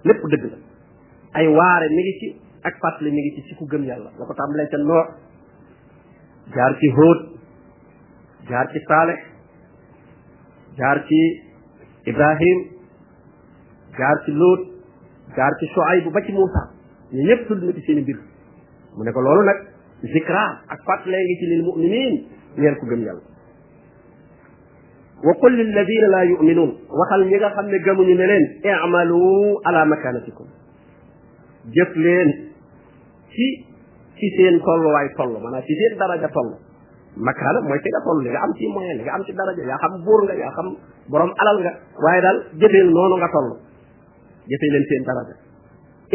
lépp 0.06 0.22
dëgg 0.32 0.44
la 0.52 0.56
ay 1.38 1.46
waare 1.58 1.86
mi 1.90 2.02
ngi 2.06 2.14
ci 2.20 2.26
ak 2.62 2.74
ngi 3.02 3.32
ci 3.34 3.40
si 3.48 3.54
ku 3.58 3.66
gëm 3.66 3.82
yàlla 3.84 4.10
la 4.18 4.24
ko 4.30 4.34
tàmbalee 4.34 4.70
ca 4.70 4.78
Noox 4.78 5.06
jaar 6.54 6.72
ci 6.78 6.86
Hud 6.96 7.18
jaar 8.46 8.66
ci 8.70 8.78
Saalih 8.86 9.20
jaar 10.78 11.02
ci 11.10 11.18
Ibrahim 12.06 12.77
jaar 14.00 14.16
ci 14.26 14.32
lóot 14.42 14.60
jaar 15.38 15.52
ci 15.60 15.66
Shuayb 15.74 16.04
bu 16.06 16.10
Muusa 16.38 16.62
ñu 17.14 17.22
ñëpp 17.28 17.48
na 17.50 17.72
ci 17.82 17.92
mbir 18.00 18.18
mu 18.96 19.02
ne 19.04 19.10
ko 19.12 19.20
loolu 19.26 19.42
nag 19.48 19.58
zikra 20.14 20.44
ak 20.74 20.80
fàttalee 20.88 21.22
ngi 21.26 21.36
ci 21.40 21.46
lil 21.52 21.62
muminin 21.68 22.12
ñeen 22.58 22.74
ko 22.80 22.86
gëm 22.90 23.00
yàlla 23.06 23.22
wa 25.26 25.32
qul 25.40 25.52
lilladina 25.58 26.06
laa 26.14 26.24
yuminuun 26.24 26.70
waxal 27.00 27.22
ñi 27.26 27.36
nga 27.36 27.50
xam 27.56 27.66
ne 27.70 27.78
gëmuñu 27.78 28.14
ne 28.20 28.26
leen 28.30 28.44
imalu 28.62 29.22
ala 29.68 29.84
makanatikum 29.84 30.46
jëf 31.76 31.90
leen 31.96 32.28
ci 33.34 33.46
ci 34.18 34.26
seen 34.36 34.60
tolluwaay 34.60 35.08
toll 35.16 35.32
maanaam 35.42 35.62
ci 35.66 35.74
seen 35.74 35.98
daraja 35.98 36.28
toll 36.28 36.50
makaana 37.16 37.58
mooy 37.66 37.80
fi 37.82 37.88
nga 37.90 38.02
toll 38.06 38.18
li 38.22 38.30
nga 38.30 38.40
am 38.40 38.52
ci 38.54 38.64
moyen 38.72 38.96
li 38.98 39.02
nga 39.04 39.14
am 39.16 39.22
ci 39.24 39.32
daraja 39.32 39.62
yaa 39.66 39.80
xam 39.82 39.94
buur 40.04 40.20
nga 40.24 40.34
yaa 40.34 40.54
xam 40.56 40.68
borom 41.10 41.32
alal 41.42 41.56
nga 41.62 41.72
waaye 42.04 42.20
daal 42.22 42.38
jëfeel 42.60 42.88
noonu 42.94 43.16
nga 43.18 43.28
toll 43.34 43.48
jëfe 44.50 44.66
leen 44.74 44.84
seen 44.90 45.02
daraja 45.04 45.36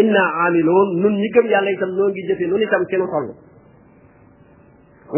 inna 0.03 0.23
aamiloon 0.43 0.93
nun 1.01 1.13
ñi 1.21 1.29
gëm 1.35 1.45
yàlla 1.53 1.69
itam 1.75 1.89
noo 1.97 2.09
ngi 2.13 2.23
jëfe 2.29 2.45
nun 2.51 2.61
itam 2.67 2.83
seen 2.91 3.05
xol 3.13 3.25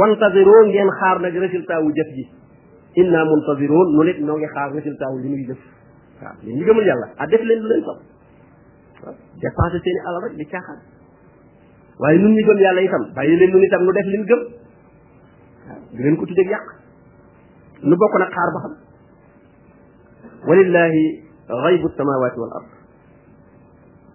wantaziroo 0.01 0.63
ngeen 0.69 0.89
xaar 0.99 1.19
nag 1.25 1.35
résultat 1.45 1.81
wu 1.83 1.91
jëf 1.99 2.09
ji 2.17 2.25
inna 3.03 3.21
muntaziroon 3.29 3.93
nun 3.95 4.07
it 4.13 4.19
noo 4.27 4.37
ngi 4.41 4.45
xaar 4.55 4.69
résultat 4.73 5.07
wu 5.13 5.17
li 5.23 5.29
muy 5.33 5.45
jëf 5.49 5.61
waaw 6.21 6.35
yéen 6.43 6.57
ñi 6.59 6.63
gëmul 6.65 6.85
yàlla 6.89 7.07
ah 7.17 7.25
def 7.33 7.41
leen 7.47 7.59
lu 7.63 7.67
leen 7.71 7.83
sopp 7.87 7.99
waaw 9.03 9.15
dépensé 9.45 9.77
seen 9.85 9.97
i 10.01 10.05
alal 10.09 10.21
rek 10.27 10.35
di 10.41 10.45
caaxaan 10.45 10.79
waaye 11.99 12.17
nun 12.19 12.33
ñi 12.35 12.43
gëm 12.43 12.57
yàlla 12.65 12.81
itam 12.81 13.03
bàyyi 13.15 13.37
leen 13.39 13.51
nun 13.51 13.63
itam 13.63 13.81
nu 13.87 13.91
def 13.91 14.07
liñ 14.13 14.23
gëm 14.31 14.41
waaw 15.67 15.79
di 15.95 16.01
leen 16.03 16.17
ko 16.17 16.25
tuddee 16.25 16.47
yàq 16.53 16.65
nu 17.87 17.95
bokk 17.95 18.13
nag 18.19 18.31
xaar 18.37 18.49
ba 18.53 18.59
xam 18.65 18.73
walillahi 20.47 21.03
gaybu 21.61 21.87
samawati 21.97 22.39
wal 22.43 22.53
ard 22.59 22.71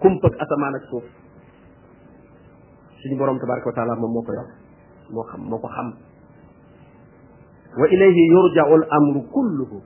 kumpag 0.01 0.33
asamaan 0.41 0.81
ak 0.81 0.89
suuf 0.89 1.05
suñu 3.05 3.17
borom 3.21 3.37
tabaraka 3.39 3.69
wa 3.71 3.77
taala 3.77 3.93
moom 4.01 4.11
moo 4.17 4.25
ko 4.25 4.33
yor 4.33 4.49
moo 5.13 5.25
xam 5.31 5.41
moo 5.49 5.61
ko 5.61 5.69
xam 5.69 5.89
wa 7.81 7.87
ilayhi 7.87 8.23
yurja'u 8.33 8.73
al 8.81 8.85
amru 8.99 9.21
kulluhu 9.31 9.77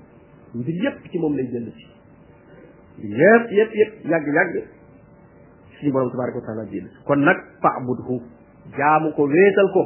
mbir 0.55 0.75
yépp 0.87 1.03
ci 1.11 1.19
moom 1.19 1.35
lay 1.35 1.47
jënd 1.51 1.69
ci 1.77 1.85
mbir 2.99 3.11
yépp 3.23 3.45
yépp 3.59 3.71
yépp 3.81 3.93
yàgg-yàgg 4.11 4.55
suñu 5.79 5.91
borom 5.93 6.11
tabaraka 6.15 6.39
wa 6.41 6.47
taala 6.47 6.63
jënd 6.73 6.89
kon 7.07 7.19
nag 7.27 7.39
fa'budhu 7.63 8.17
jaamu 8.79 9.11
ko 9.19 9.23
wéetal 9.27 9.69
ko 9.75 9.83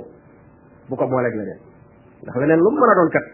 bu 0.92 0.94
ko 0.96 1.04
booleeg 1.08 1.34
leneen 1.40 1.60
ndax 2.22 2.36
leneen 2.36 2.60
lu 2.60 2.68
mu 2.70 2.78
mën 2.80 2.92
a 2.92 2.94
doon 3.00 3.10
kat 3.16 3.26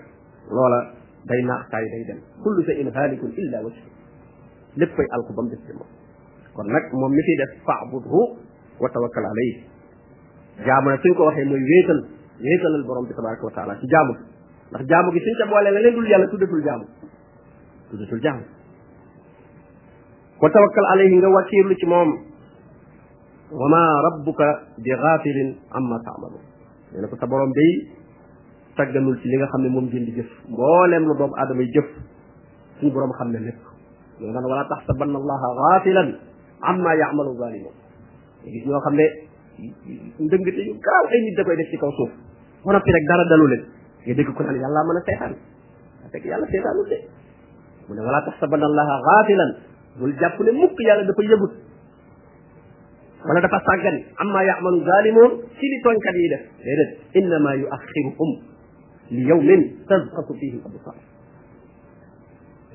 loola 0.55 0.81
day 1.27 1.43
naax 1.43 1.67
taay 1.75 1.85
day 1.93 2.03
dem 2.09 2.21
kullu 2.43 2.63
shay'in 2.63 2.89
haalikun 2.95 3.31
illa 3.37 3.59
wajhu 3.67 3.83
léppay 4.79 5.07
alku 5.15 5.33
ba 5.35 5.43
mu 5.43 5.51
def 5.51 5.63
ci 5.67 5.73
moom 5.75 5.91
kon 6.55 6.71
nag 6.71 6.87
moom 6.95 7.11
mi 7.13 7.23
fiy 7.27 7.37
def 7.43 7.53
faabudhu 7.67 8.21
wa 8.79 8.89
tawakkal 8.95 9.27
alayhi 9.27 9.55
jaamu 10.65 10.87
nag 10.95 11.01
suñ 11.03 11.15
ko 11.19 11.27
waxee 11.29 11.45
mooy 11.51 11.59
wéetal 11.61 12.01
wéetalal 12.41 12.85
borom 12.89 13.05
bi 13.11 13.15
tabaraka 13.19 13.43
wa 13.51 13.55
taala 13.59 13.73
ci 13.83 13.87
jaamu 13.91 14.13
ndax 14.71 14.83
jaamu 14.87 15.09
gi 15.13 15.21
suñ 15.27 15.35
ca 15.39 15.45
boole 15.51 15.69
la 15.75 15.81
leen 15.83 15.95
dul 15.95 16.07
yàlla 16.11 16.27
tuddatul 16.31 16.63
jaamu 16.67 16.85
tuddatul 17.91 18.21
jaamu 18.23 18.43
wa 20.43 20.49
tawakkal 20.51 20.87
alayhi 20.95 21.19
nga 21.19 21.29
wakiirlu 21.35 21.75
ci 21.75 21.87
moom 21.87 22.09
wa 23.61 23.67
ma 23.69 23.83
rabbuka 24.07 24.47
bi 24.79 24.91
ghafilin 25.03 25.51
amma 25.75 25.99
ta'malu 26.07 26.39
nee 26.93 27.01
na 27.03 27.07
ko 27.11 27.17
sa 27.19 27.27
borom 27.27 27.51
day 27.53 27.71
sagganul 28.79 29.19
ci 29.21 29.27
li 29.29 29.37
nga 29.43 29.51
xam 29.51 29.63
ne 29.67 29.69
moom 29.75 29.85
ngeen 29.91 30.07
di 30.07 30.13
jëf 30.23 30.31
mbooleem 30.55 31.03
lu 31.03 31.15
doomu 31.19 31.35
aadama 31.35 31.63
yi 31.67 31.71
jëf 31.75 31.89
suñu 32.79 32.93
borom 32.95 33.11
xam 33.19 33.29
ne 33.35 33.39
lépp 33.43 33.63
loolu 34.23 34.49
wala 34.55 34.65
tax 34.71 34.87
sa 34.87 34.95
bann 34.99 35.11
allaha 35.17 35.49
ghafilan 35.61 36.09
amma 36.71 36.93
yaamalu 37.01 37.33
zalimun 37.41 37.75
gis 38.55 38.63
ñoo 38.67 38.81
xam 38.85 38.95
ne 38.95 39.07
ndëngte 40.27 40.61
yu 40.69 40.75
garaaw 40.85 41.07
ay 41.11 41.21
nit 41.23 41.37
da 41.37 41.45
koy 41.45 41.57
def 41.57 41.69
ci 41.71 41.77
kaw 41.79 41.91
suuf 41.97 42.13
ba 42.65 42.73
noppi 42.73 42.91
rek 42.93 43.05
dara 43.09 43.25
dalu 43.31 43.47
leen 43.49 43.63
nga 44.07 44.15
dégg 44.15 44.31
ko 44.37 44.43
naan 44.43 44.61
yàlla 44.61 44.81
mën 44.87 44.99
a 45.01 45.03
seetaan 45.07 45.35
fekk 46.13 46.25
yàlla 46.25 46.47
seetaanul 46.47 46.89
de 46.91 46.99
mu 47.89 47.95
ne 47.95 48.01
wala 48.03 48.21
taxsabanna 48.27 48.67
allaha 48.67 48.95
gaafilan 49.07 49.51
bul 49.99 50.13
jàpp 50.21 50.39
ne 50.45 50.51
mukk 50.53 50.77
yàlla 50.87 51.03
dafa 51.09 51.23
yëgut 51.31 51.55
wala 53.27 53.41
dafa 53.41 53.59
sàggan 53.67 53.97
amma 54.23 54.45
yaamalu 54.45 54.79
zalimun 54.85 55.31
ci 55.59 55.65
li 55.73 55.79
tooñkat 55.85 56.15
yi 56.23 56.29
def 56.33 56.45
déedéet 56.65 56.91
innama 57.19 57.55
yuaxiruhum 57.57 58.31
li 59.11 59.23
yawmin 59.31 59.63
tasxasu 59.89 60.33
fihi 60.41 60.61
al 60.67 60.71
absar 60.79 60.97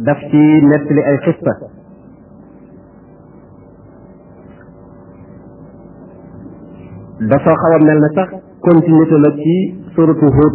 daf 0.08 0.18
ci 0.30 0.42
nettali 0.70 1.00
ay 1.02 1.18
xista 1.24 1.52
dafa 7.32 7.52
xaw 7.62 7.72
a 7.72 7.78
na 7.78 8.08
sax 8.18 8.28
continuité 8.68 9.16
la 9.24 9.30
ci 9.42 9.54
suratu 9.94 10.26
Hud 10.36 10.54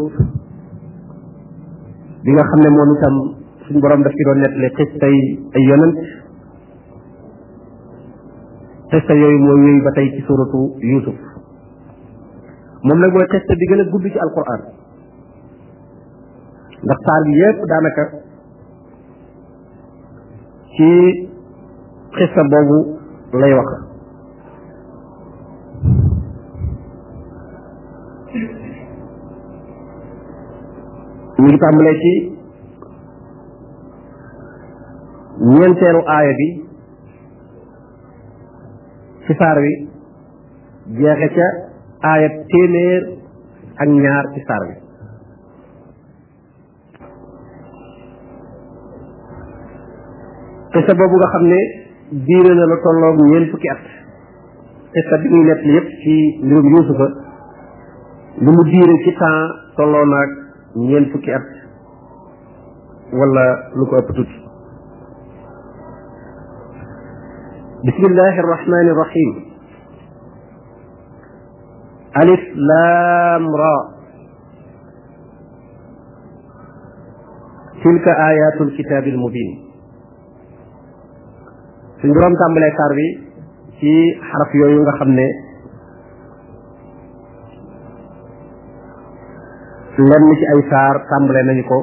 bi 2.24 2.32
nga 2.36 2.44
xam 2.52 2.60
ne 2.66 2.70
moom 2.78 2.90
itam 2.98 3.16
suñu 3.68 3.80
borom 3.82 4.02
daf 4.04 4.14
ci 4.16 4.24
doon 4.28 4.40
nettali 4.44 4.68
xista 4.76 5.06
yooyu 9.16 9.40
mooy 9.48 9.60
yooyu 9.64 9.82
ba 9.84 9.92
tey 9.96 10.08
ci 10.14 10.22
suratu 10.28 10.62
Yusuf 10.92 11.20
moom 12.86 13.00
nag 13.00 13.12
mooy 13.16 13.28
xista 13.34 13.54
bi 13.60 13.66
gën 13.70 13.80
a 13.80 13.84
gudd 13.92 14.06
ci 14.14 14.20
alquran 14.20 14.64
ndax 16.84 17.00
saar 17.06 17.24
bi 17.30 17.34
yépp 17.42 17.60
daanaka 17.70 18.04
ci 20.76 20.88
xissa 22.18 22.42
boobu 22.52 22.78
lay 23.42 23.54
wax 23.58 23.70
ñu 31.40 31.46
ngi 31.46 31.58
tàmbalee 31.64 31.98
ci 32.04 32.14
ñeenteelu 35.56 36.02
aaya 36.16 36.34
bi 36.40 36.48
ci 39.24 39.32
saar 39.40 39.58
wi 39.64 39.72
jeexe 40.98 41.30
ca 41.38 41.48
aaya 42.12 42.28
téeméer 42.52 43.02
ak 43.82 43.88
ñaar 44.04 44.26
ci 44.34 44.42
saar 44.48 44.64
bi 44.70 44.91
te 50.74 50.80
sa 50.88 50.94
boobu 51.00 51.16
nga 51.20 51.32
xam 51.36 51.46
ne 51.52 51.60
diine 52.26 52.54
na 52.60 52.66
la 52.72 52.78
tolloog 52.84 53.16
ñeen 53.30 53.46
fukki 53.52 53.68
at 53.74 53.82
xisa 54.96 55.18
bi 55.22 55.28
muy 55.34 55.44
nekk 55.48 55.66
yépp 55.72 55.88
ci 56.02 56.16
mbirum 56.46 56.68
yuusufa 56.74 57.08
lu 58.44 58.50
mu 58.56 58.64
diire 58.72 58.96
ci 59.04 59.12
temps 59.20 59.52
tolloo 59.78 60.06
naag 60.14 60.30
ñeen 60.88 61.06
fukki 61.12 61.32
at 61.38 61.48
wala 63.20 63.44
lu 63.78 63.86
ko 63.90 63.96
ëpp 64.04 64.12
tuuti 64.16 64.36
الله 68.08 68.40
الرحمن 68.40 68.88
الرحيم 68.94 69.30
ألف 72.22 72.40
لام 72.68 73.46
را 73.60 73.78
تلك 77.84 78.06
آيات 78.10 78.62
الكتاب 78.62 79.04
المبين 79.08 79.71
suñ 82.02 82.10
boroom 82.16 82.36
tàmbalee 82.42 82.72
saar 82.78 82.94
bi 82.98 83.04
ci 83.80 83.92
xaraf 84.30 84.52
yooyu 84.60 84.82
nga 84.84 84.94
xam 85.00 85.10
ne 85.18 85.28
lenn 90.10 90.26
ci 90.40 90.46
ay 90.54 90.62
saar 90.70 90.96
tàmbalee 91.12 91.46
nañu 91.50 91.64
ko 91.70 91.80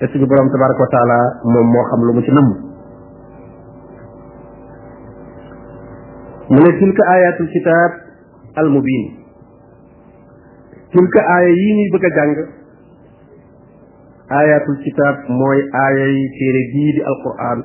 te 0.00 0.04
suñu 0.12 0.26
boroom 0.30 0.48
tabaraka 0.48 1.04
wa 1.10 1.18
moom 1.52 1.66
moo 1.72 1.84
xam 1.90 2.00
lu 2.06 2.12
mu 2.14 2.20
ci 2.26 2.32
namm 2.34 2.48
mu 6.50 6.58
ne 6.64 6.70
tilka 6.78 7.02
ayatul 7.14 7.48
kitab 7.54 7.90
al 8.60 8.68
mubin 8.74 9.04
tilka 10.92 11.20
aaya 11.34 11.48
yii 11.58 11.74
ñuy 11.76 11.88
bëgg 11.92 12.04
a 12.08 12.14
jàng 12.16 12.34
ayatul 14.40 14.78
kitab 14.84 15.14
mooy 15.38 15.58
aaya 15.84 16.06
téere 16.38 16.62
bii 16.72 16.92
di 16.96 17.02
alquran 17.12 17.60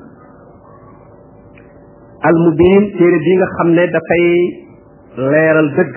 al 2.28 2.34
mubin 2.44 2.82
téere 2.98 3.18
bi 3.24 3.32
nga 3.38 3.46
xam 3.56 3.68
ne 3.76 3.84
dafay 3.94 4.24
leeral 5.32 5.68
dëgg 5.76 5.94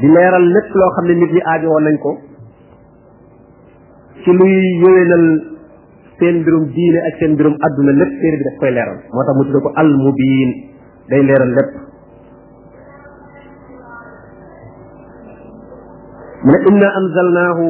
di 0.00 0.06
leeral 0.14 0.44
lépp 0.56 0.70
loo 0.78 0.90
xam 0.96 1.06
ne 1.10 1.14
nit 1.20 1.32
ñi 1.34 1.40
aajo 1.52 1.78
nañ 1.86 1.94
ko 2.04 2.12
ci 4.22 4.30
luy 4.38 4.54
yëwénal 4.82 5.24
seen 6.18 6.36
mbirum 6.42 6.64
diine 6.74 7.00
ak 7.08 7.14
seen 7.20 7.32
mbirum 7.38 7.54
adduna 7.68 7.92
lépp 8.02 8.12
téere 8.22 8.36
bi 8.40 8.44
daf 8.48 8.58
leeral 8.76 8.98
moo 9.14 9.22
tax 9.28 9.34
mu 9.38 9.42
tudde 9.46 9.62
ko 9.66 9.70
al 9.80 9.90
mubin 10.04 10.48
day 11.10 11.22
leeral 11.28 11.52
lépp 11.58 11.72
mu 16.46 16.54
inna 16.70 16.88
anzalnaahu 17.00 17.64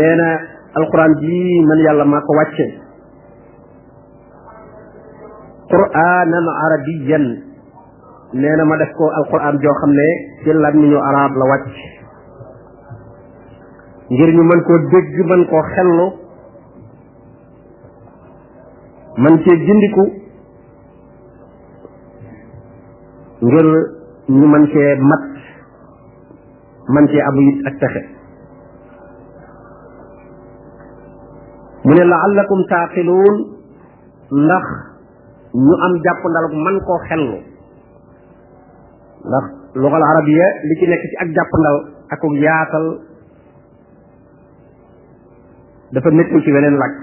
nee 0.00 0.14
na 0.18 0.28
alquran 0.80 1.12
bii 1.20 1.56
man 1.68 1.78
yàlla 1.84 2.04
maa 2.12 2.20
ko 2.26 2.32
wàcce 2.40 2.86
quraanan 5.72 6.46
arabiyan 6.66 7.24
nee 8.42 8.54
na 8.60 8.64
ma 8.70 8.76
def 8.80 8.92
ko 8.98 9.04
alquran 9.20 9.56
joo 9.64 9.74
xam 9.80 9.90
ne 9.98 10.06
ci 10.44 10.50
làmmiñu 10.62 10.98
arab 11.10 11.32
la 11.40 11.44
wàcc 11.52 11.74
ngir 14.12 14.30
ñu 14.36 14.42
mën 14.48 14.60
koo 14.66 14.78
dégg 14.92 15.16
mën 15.30 15.42
koo 15.50 15.62
xellu 15.74 16.06
mën 19.22 19.34
cee 19.44 19.56
jindiku 19.66 20.04
ngir 23.46 23.66
ñu 24.38 24.46
mën 24.54 24.64
cee 24.72 24.90
mat 25.10 25.24
mën 26.94 27.04
cee 27.10 27.22
abu 27.28 27.42
it 27.68 27.76
texe 27.80 28.02
mu 31.84 31.92
ne 31.94 32.02
laallakum 32.10 32.60
taaqiluun 32.72 33.36
ndax 34.42 34.66
ñu 35.54 35.72
am 35.84 35.96
jàpp 36.04 36.22
ndaluk 36.30 36.54
man 36.64 36.80
koo 36.86 36.98
xellu 37.08 37.38
ndax 39.24 39.44
luxal 39.74 40.02
arabiya 40.02 40.46
li 40.68 40.74
ci 40.78 40.86
nekk 40.86 41.02
ci 41.10 41.16
ak 41.22 41.28
jàpp 41.34 41.50
ndal 41.60 41.76
ak 42.12 42.20
yaatal 42.44 42.84
dafa 45.92 46.10
nekkul 46.10 46.42
ci 46.44 46.52
weneen 46.52 46.76
làkk 46.76 46.96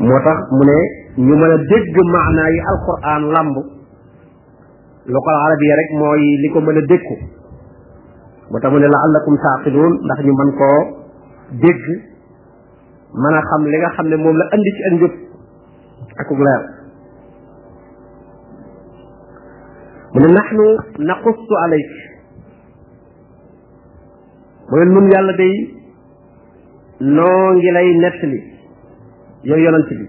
moo 0.00 0.18
tax 0.24 0.38
mu 0.50 0.64
ne 0.64 0.78
ñu 1.26 1.34
mën 1.36 1.52
a 1.54 1.58
dégg 1.70 1.96
maanaa 2.12 2.50
yi 2.50 2.60
alquran 2.70 3.22
làmb 3.32 3.56
luxal 5.06 5.36
arabiya 5.46 5.76
rek 5.76 5.90
mooy 5.98 6.20
li 6.42 6.48
ko 6.52 6.60
mën 6.60 6.78
a 6.78 6.82
dékku 6.90 7.16
moo 8.50 8.58
tax 8.60 8.72
mu 8.72 8.78
ne 8.78 8.86
la 8.88 8.98
allakum 9.06 9.36
taaqiluun 9.44 9.92
ndax 10.04 10.18
ñu 10.26 10.32
mën 10.40 10.50
koo 10.60 10.78
dégg 11.62 11.82
mën 13.22 13.34
a 13.38 13.42
xam 13.50 13.62
li 13.72 13.78
nga 13.80 13.90
xam 13.96 14.06
ne 14.10 14.16
moom 14.16 14.36
la 14.40 14.44
andi 14.54 14.70
ci 14.76 14.82
ak 14.86 14.92
njub 15.00 15.12
akuk 16.22 16.40
leer 16.46 16.62
mu 20.12 20.18
ne 20.22 20.28
naxnu 20.38 20.66
naqussu 21.10 21.54
alayk 21.64 21.90
mu 24.70 24.74
ne 24.80 24.84
nun 24.94 25.10
yàlla 25.12 25.32
day 25.42 25.54
noo 27.16 27.46
ngi 27.54 27.70
nettali 28.02 28.40
yow 29.48 29.58
yonent 29.64 29.88
bi 29.98 30.06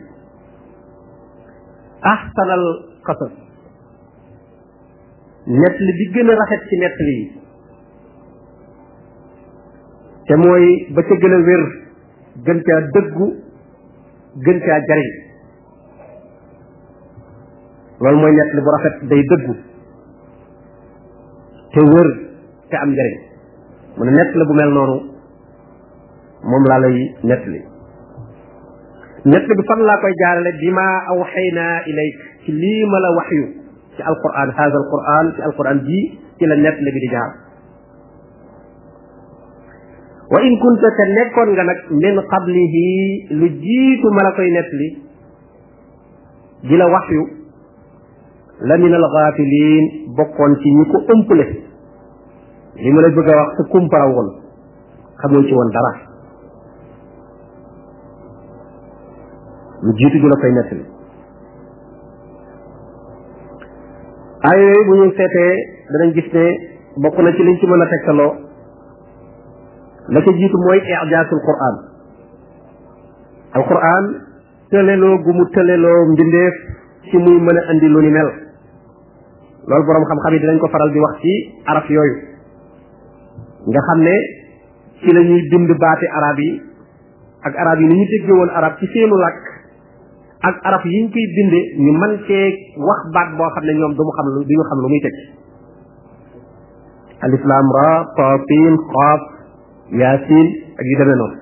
ahsanal 2.14 2.64
qasas 3.08 3.34
nettali 5.62 5.94
bi 6.00 6.06
gën 6.14 6.30
a 6.32 6.34
rafet 6.42 6.62
ci 6.70 6.76
nettali 6.84 7.16
yi 10.30 10.36
mooy 10.44 10.66
ba 10.96 11.02
ca 11.08 11.16
gën 11.22 11.34
a 11.38 11.40
wér 11.50 11.64
gën 12.46 12.60
caa 12.66 12.80
dëggu 12.96 13.28
gën 14.46 14.60
caa 14.66 14.78
jariñ 14.90 15.08
loolu 18.02 18.18
mooy 18.22 18.34
nettali 18.36 18.62
bu 18.62 18.70
rafet 18.76 18.98
day 19.10 19.22
dëggu 19.30 19.54
te 21.74 21.82
wër 21.92 22.10
te 22.70 22.76
am 22.78 22.90
njariñ 22.92 23.16
mu 23.98 24.04
ne 24.06 24.12
nettali 24.12 24.44
bu 24.48 24.54
mel 24.54 24.72
noonu 24.74 24.98
moom 26.50 26.64
laa 26.70 26.80
lay 26.80 26.96
nettali 27.30 27.60
nettali 29.32 29.54
bi 29.58 29.68
fan 29.70 29.80
laa 29.90 30.02
koy 30.02 30.14
jaarale 30.22 30.52
bi 30.62 30.70
ma 30.78 30.86
aw 31.12 31.20
xëy 31.32 31.50
naa 31.58 31.84
ilayk 31.92 32.16
ci 32.44 32.52
lii 32.62 32.84
ma 32.92 32.98
la 33.00 33.10
waxyu 33.18 33.46
ci 33.96 34.02
alquran 34.12 34.50
haza 34.58 34.76
alquran 34.82 35.26
ci 35.36 35.42
alquran 35.48 35.78
ji 35.88 36.00
ci 36.38 36.46
la 36.46 36.56
nettali 36.56 36.92
bi 36.94 37.00
di 37.06 37.10
jaar 37.16 37.32
wa 40.36 40.40
in 40.46 40.56
kunta 40.62 40.90
te 40.96 41.04
nekkoon 41.10 41.52
nga 41.58 41.64
nag 41.68 41.78
min 42.04 42.18
qablihi 42.32 42.88
lu 43.42 43.48
jiitu 43.66 44.08
ma 44.16 44.24
la 44.28 44.32
koy 44.40 44.48
nettali 44.56 44.88
di 46.72 46.76
wax 46.96 47.08
yu 47.16 47.22
la 48.72 48.78
min 48.82 48.94
al 48.98 49.06
gaafiliin 49.14 49.86
bokkoon 50.18 50.54
ci 50.64 50.70
ñi 50.80 50.84
ko 50.92 50.98
ëmpale 51.16 51.46
li 52.84 52.92
mu 52.92 53.00
la 53.06 53.10
bëgg 53.20 53.30
wax 53.40 53.52
sa 53.60 53.64
kumpara 53.72 54.08
woon 54.12 54.30
xamoo 55.22 55.46
ci 55.48 55.54
woon 55.54 55.72
dara 55.78 55.92
lu 59.84 59.92
jiitu 60.02 60.18
di 60.20 60.28
la 60.28 60.38
koy 60.44 60.52
nettali 60.60 60.84
ay 64.52 64.60
yooyu 64.66 64.86
bu 64.88 64.94
ñu 65.02 65.10
seetee 65.12 65.56
danañ 65.94 66.12
gis 66.20 66.30
ne 66.34 66.46
bokk 67.06 67.16
na 67.24 67.32
ci 67.34 67.44
liñ 67.44 67.58
ci 67.60 67.66
mën 67.68 67.82
a 67.84 67.88
tegtaloo 67.88 68.47
la 70.08 70.22
ca 70.24 70.32
jiitu 70.32 70.56
mooy 70.64 70.80
ijaasul 70.88 71.40
quraan 71.48 71.76
al 73.60 73.64
quraan 73.70 74.06
tëleloo 74.72 75.16
gu 75.24 75.32
mu 75.36 75.44
tëleloo 75.56 76.00
mbindeef 76.12 76.56
ci 77.12 77.18
muy 77.18 77.38
mën 77.44 77.58
a 77.60 77.64
indi 77.74 77.88
lu 77.92 78.00
ni 78.02 78.10
mel 78.12 78.30
loolu 79.68 79.84
boroom 79.88 80.06
xam-xam 80.12 80.34
yi 80.34 80.40
dinañ 80.44 80.60
ko 80.64 80.68
faral 80.72 80.92
di 80.96 81.00
wax 81.04 81.16
ci 81.24 81.34
arab 81.74 81.86
yooyu 81.92 82.16
nga 83.68 83.82
xam 83.90 84.00
ne 84.08 84.16
ci 85.04 85.12
la 85.12 85.20
ñuy 85.28 85.42
bind 85.52 85.72
baati 85.76 86.06
arab 86.20 86.38
yi 86.40 86.52
ak 87.48 87.54
arab 87.64 87.78
yi 87.82 87.86
ni 87.88 87.96
ñu 88.00 88.06
déggee 88.14 88.36
woon 88.38 88.50
arab 88.60 88.78
ci 88.80 88.86
seenu 88.94 89.16
làkk 89.20 89.44
ak 90.50 90.56
arab 90.68 90.82
yi 90.86 91.04
ñu 91.04 91.08
koy 91.12 91.26
binde 91.36 91.60
ñu 91.84 91.92
man 92.00 92.14
cee 92.28 92.56
wax 92.80 93.02
baat 93.14 93.30
boo 93.36 93.50
xam 93.56 93.64
ne 93.68 93.74
ñoom 93.76 93.94
du 93.96 94.04
mu 94.08 94.12
xam 94.16 94.26
lu 94.36 94.40
du 94.48 94.54
ñu 94.56 94.64
xam 94.72 94.80
lu 94.84 94.88
muy 94.88 95.02
teg 95.04 95.16
al 97.28 97.32
islam 97.34 97.66
ra 97.76 97.92
ta 98.16 98.30
yaasin 99.92 100.48
ak 100.80 100.84
yu 100.86 100.96
demee 101.00 101.16
noonu 101.20 101.38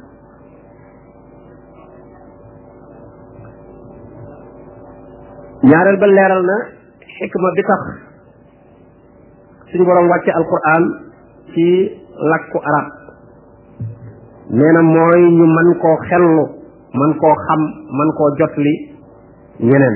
ñaareel 5.69 5.97
ba 6.01 6.05
leeral 6.07 6.43
na 6.49 6.55
xikma 7.15 7.49
bi 7.57 7.63
tax 7.69 7.81
suñu 9.71 9.83
boroom 9.85 10.07
wàcce 10.13 10.31
alquran 10.39 10.83
ci 11.53 11.67
làkku 12.31 12.57
arab 12.69 12.87
nee 14.57 14.73
na 14.73 14.81
mooy 14.93 15.21
ñu 15.37 15.45
mën 15.55 15.69
koo 15.83 15.97
xellu 16.07 16.45
mën 16.99 17.11
koo 17.21 17.33
xam 17.47 17.59
mën 17.97 18.09
koo 18.17 18.29
jotli 18.39 18.73
ñeneen 19.69 19.95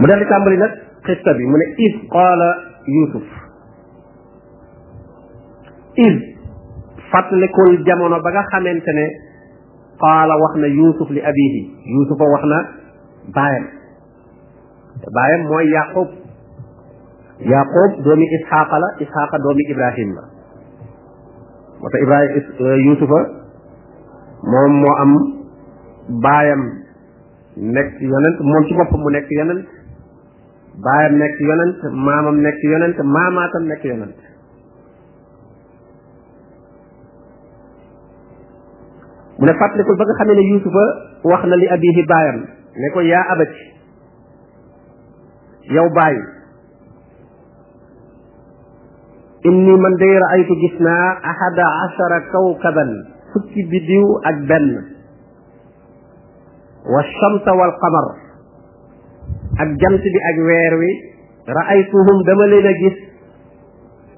mu 0.00 0.04
dal 0.08 0.20
di 0.52 0.56
nag 0.62 0.89
xista 1.10 1.32
bi 1.38 1.44
mu 1.52 1.56
ne 1.62 1.66
is 1.86 1.94
qaala 2.14 2.48
yusuf 2.96 3.26
is 6.06 6.16
fàttalikul 7.12 7.74
jamono 7.88 8.18
ba 8.26 8.30
nga 8.34 8.42
xamante 8.52 8.92
ne 9.00 9.06
qaala 10.04 10.34
wax 10.42 10.52
na 10.62 10.66
yusuf 10.78 11.08
li 11.16 11.20
abihi 11.30 11.60
yusufa 11.94 12.24
wax 12.34 12.42
na 12.52 12.58
baayam 13.36 13.64
te 15.02 15.06
baayam 15.16 15.42
mooy 15.50 15.66
yaqub 15.76 16.08
yaqub 17.52 17.90
doomi 18.04 18.26
isxaaqa 18.36 18.76
la 18.84 18.88
isxaaqa 19.04 19.36
doomi 19.44 19.62
ibrahim 19.72 20.10
la 20.16 20.22
moo 21.80 21.88
tax 21.92 22.00
ibrahima 22.04 22.38
yusufa 22.86 23.18
moom 24.52 24.72
moo 24.82 24.96
am 25.02 25.12
baayam 26.26 26.62
nekk 27.74 27.90
yonent 28.10 28.38
moom 28.50 28.62
ci 28.68 28.72
boppam 28.78 29.00
mu 29.04 29.10
nekk 29.16 29.28
yonent 29.38 29.64
baayam 30.84 31.14
nekk 31.20 31.36
yonent 31.44 31.80
maamam 31.92 32.36
nekk 32.44 32.60
yonent 32.64 32.98
maamaatam 33.14 33.64
nekk 33.70 33.82
yonent 33.90 34.14
mu 39.40 39.44
ne 39.46 39.52
fàttalikul 39.60 39.96
ba 40.00 40.04
nga 40.08 40.18
xamee 40.20 40.36
ne 40.40 40.44
yuusufa 40.50 40.84
wax 41.32 41.42
na 41.52 41.60
li 41.62 41.66
abihi 41.76 42.02
baayam 42.12 42.38
ne 42.84 42.88
ko 42.96 43.00
yaa 43.12 43.28
abati 43.34 43.64
yow 45.76 45.88
baay 45.98 46.16
inni 49.50 49.74
man 49.84 49.94
day 50.02 50.14
raaytu 50.24 50.54
gis 50.64 50.76
ahada 51.30 51.66
ashara 51.86 52.18
kawkaban 52.32 52.90
fukki 53.34 53.60
bidiw 53.74 54.06
ak 54.32 54.36
benn 54.50 54.68
wa 56.94 57.00
shamsa 57.16 57.50
ak 59.60 59.68
jant 59.76 59.98
bi 60.04 60.10
ak 60.32 60.36
weer 60.48 60.74
wi 60.80 60.90
ra'aytuhum 61.46 62.16
dama 62.28 62.44
leen 62.52 62.66
a 62.70 62.74
gis 62.82 62.96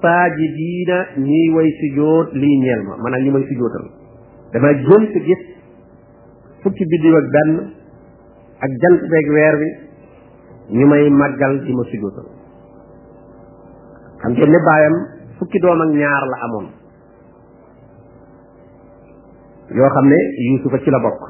saajidiina 0.03 0.97
ñiy 1.25 1.47
way 1.57 1.67
sujjóot 1.79 2.31
lii 2.41 2.55
ñeel 2.63 2.81
ma 2.87 2.93
maanaam 3.03 3.23
ñu 3.25 3.31
may 3.35 3.43
sujjóotal 3.49 3.85
dama 4.53 4.69
gënt 4.87 5.13
gis 5.27 5.43
fukki 6.63 6.83
biddiw 6.93 7.15
ak 7.21 7.27
benn 7.35 7.51
ak 8.67 8.71
jant 8.85 9.01
beeg 9.13 9.27
weer 9.35 9.55
wi 9.63 9.69
ñu 10.79 10.85
may 10.93 11.03
màggal 11.23 11.53
di 11.67 11.71
ma 11.79 11.83
sujjóotal 11.91 12.27
xam 14.23 14.31
ngeen 14.35 14.57
baayam 14.69 14.95
fukki 15.39 15.57
doom 15.59 15.81
ak 15.87 15.91
ñaar 15.99 16.23
la 16.33 16.37
amoon 16.47 16.67
yoo 19.77 19.89
xam 19.97 20.05
ne 20.13 20.19
yuusufa 20.49 20.77
ci 20.83 20.89
la 20.91 20.99
bokk 21.05 21.21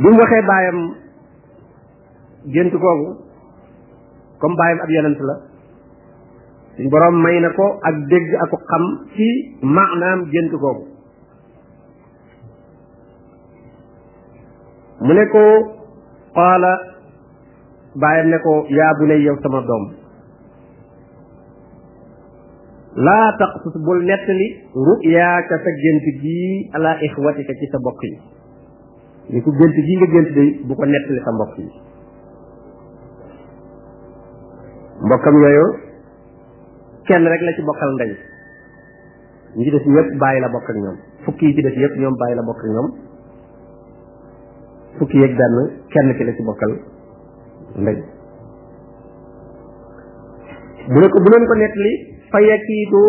bi 0.00 0.08
mu 0.12 0.16
waxee 0.20 0.44
baayam 0.48 0.80
gént 2.54 2.70
googu 2.72 3.06
comme 4.42 4.56
bàyyam 4.60 4.78
ab 4.84 4.90
yonent 4.96 5.20
la 5.30 5.34
suñ 6.76 6.88
boroom 6.94 7.20
may 7.24 7.40
na 7.40 7.50
ko 7.58 7.66
ak 7.90 7.94
dégg 8.12 8.30
ak 8.46 8.52
xam 8.70 8.86
ci 9.14 9.28
maanaam 9.78 10.18
gént 10.34 10.50
googu 10.54 10.72
mu 15.06 15.12
ne 15.18 15.24
ko 15.34 15.44
qaala 16.38 16.72
bàyyam 18.04 18.26
ne 18.30 18.38
ko 18.46 18.52
yaa 18.78 18.94
bu 19.00 19.04
ne 19.06 19.16
yow 19.26 19.36
sama 19.42 19.60
doom 19.70 19.84
laa 23.08 23.26
taqsus 23.38 23.74
bul 23.86 24.00
nettali 24.10 24.46
ruyaaka 24.86 25.54
sa 25.64 25.70
gént 25.82 26.04
gii 26.22 26.70
ala 26.74 26.90
ixwatika 27.08 27.52
ci 27.60 27.66
sa 27.72 27.78
bokk 27.88 28.00
yi 28.06 28.14
ni 29.34 29.38
ko 29.42 29.50
gént 29.50 29.76
gii 29.86 29.96
nga 29.98 30.06
gént 30.14 30.30
day 30.36 30.48
bu 30.66 30.72
ko 30.78 30.82
nettali 30.86 31.20
sa 31.26 31.34
mbokk 31.38 31.56
yi 31.58 31.68
mbokkam 35.04 35.34
yooyu 35.36 35.64
kenn 37.08 37.24
rek 37.28 37.42
la 37.44 37.52
ci 37.56 37.62
bokkal 37.62 37.92
ndey 37.96 38.12
ñi 39.56 39.64
ci 39.64 39.70
des 39.70 39.84
ñëpp 39.86 40.08
bàyyi 40.20 40.40
la 40.40 40.48
bokk 40.48 40.70
ak 40.70 40.76
ñoom 40.76 40.96
fukki 41.24 41.44
yi 41.46 41.54
ci 41.54 41.80
yëpp 41.82 41.96
ñoom 42.00 42.14
bàyyi 42.20 42.36
la 42.36 42.42
bokk 42.42 42.60
ak 42.64 42.70
ñoom 42.74 42.88
fukki 44.98 45.16
yeeg 45.18 45.34
kenn 45.92 46.08
ki 46.16 46.24
la 46.24 46.32
ci 46.32 46.42
bokkal 46.42 46.72
ndey 47.76 47.98
bu 50.92 50.98
ne 51.00 51.08
ko 51.12 51.18
bu 51.22 51.28
leen 51.32 51.46
ko 51.46 51.54
nettali 51.60 51.92
fa 52.30 52.40
yakiidu 52.40 53.00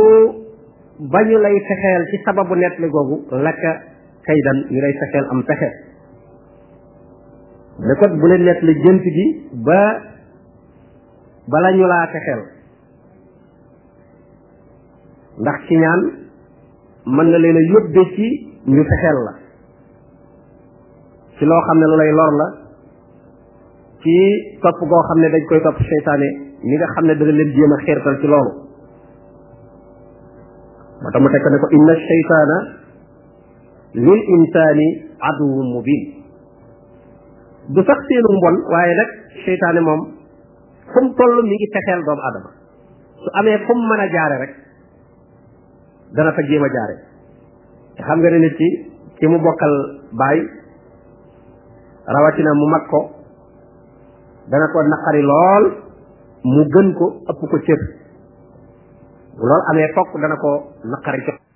ba 1.12 1.24
ñu 1.24 1.38
lay 1.40 1.60
fexeel 1.68 2.04
ci 2.10 2.18
sababu 2.26 2.56
nettali 2.56 2.90
googu 2.90 3.16
lakka 3.32 3.72
kay 4.26 4.40
dan 4.46 4.58
ñu 4.74 4.80
lay 4.82 4.94
fexeel 5.00 5.26
am 5.32 5.44
pexe 5.48 5.70
ne 7.80 7.94
kon 8.00 8.14
bu 8.20 8.28
leen 8.28 8.44
nettali 8.44 8.74
jënt 8.84 9.02
gi 9.04 9.26
ba 9.66 10.16
bala 11.48 11.72
ñu 11.74 11.88
laa 11.88 12.08
fexeel 12.12 12.42
ndax 15.40 15.58
ci 15.68 15.76
ñaan 15.80 16.02
mën 17.08 17.28
na 17.32 17.38
leen 17.40 17.58
a 17.58 17.62
yóbbe 17.72 18.04
ci 18.16 18.28
ñu 18.68 18.84
fexeel 18.84 19.20
la 19.28 19.34
ci 21.38 21.46
loo 21.46 21.62
xam 21.68 21.78
ne 21.80 21.86
lu 21.88 21.96
lay 21.98 22.12
lor 22.12 22.32
la 22.42 22.48
ci 24.04 24.16
topp 24.62 24.80
goo 24.92 25.04
xam 25.08 25.20
ne 25.22 25.30
dañ 25.30 25.44
koy 25.48 25.62
topp 25.64 25.78
seytaane 25.90 26.28
ñi 26.68 26.76
nga 26.76 26.88
xam 26.96 27.06
ne 27.08 27.16
dana 27.18 27.32
leen 27.32 27.50
jéem 27.56 27.72
a 27.72 27.78
xiirtal 27.86 28.20
ci 28.20 28.28
loolu 28.28 28.52
moo 31.02 31.10
tax 31.12 31.22
mu 31.22 31.30
tekk 31.32 31.46
ne 31.52 31.58
ko 31.64 31.68
inna 31.78 31.94
seytaana 32.08 32.58
lil 33.94 34.22
insaani 34.36 34.88
aduwwun 35.30 35.68
mubin 35.76 36.04
du 37.70 37.80
sax 37.88 38.00
seenu 38.10 38.30
mbon 38.38 38.56
waaye 38.72 38.94
nag 39.00 39.10
seytaane 39.46 39.80
moom 39.88 40.17
fu 40.98 41.04
mu 41.06 41.14
toll 41.20 41.42
mi 41.48 41.54
ngi 41.58 41.68
fexeel 41.74 42.02
doomu 42.08 42.22
adama 42.30 42.50
su 43.24 43.30
amee 43.40 43.58
fu 43.66 43.74
mu 43.78 43.86
mën 43.92 44.02
a 44.02 44.08
jaare 44.16 44.38
rek 44.44 44.54
dana 46.18 46.32
fa 46.38 46.42
jéem 46.50 46.64
a 46.64 46.70
jaare 46.76 46.96
te 47.98 48.02
xam 48.08 48.20
nga 48.24 48.30
ne 48.30 48.38
nit 48.46 48.56
ki 48.62 48.70
ki 49.20 49.26
mu 49.32 49.38
bokkal 49.46 49.74
baay 50.22 50.40
rawatina 52.18 52.52
mu 52.62 52.66
mag 52.76 52.86
ko 52.92 53.00
dana 54.52 54.66
ko 54.74 54.78
naqari 54.94 55.22
lool 55.32 55.66
mu 56.54 56.62
gën 56.76 56.90
ko 57.00 57.06
ëpp 57.32 57.42
ko 57.52 57.58
cër 57.68 57.82
bu 59.38 59.44
loolu 59.50 59.64
amee 59.72 59.94
fokk 59.96 60.12
dana 60.22 60.36
ko 60.44 60.52
naqari 60.96 61.22
cër 61.26 61.47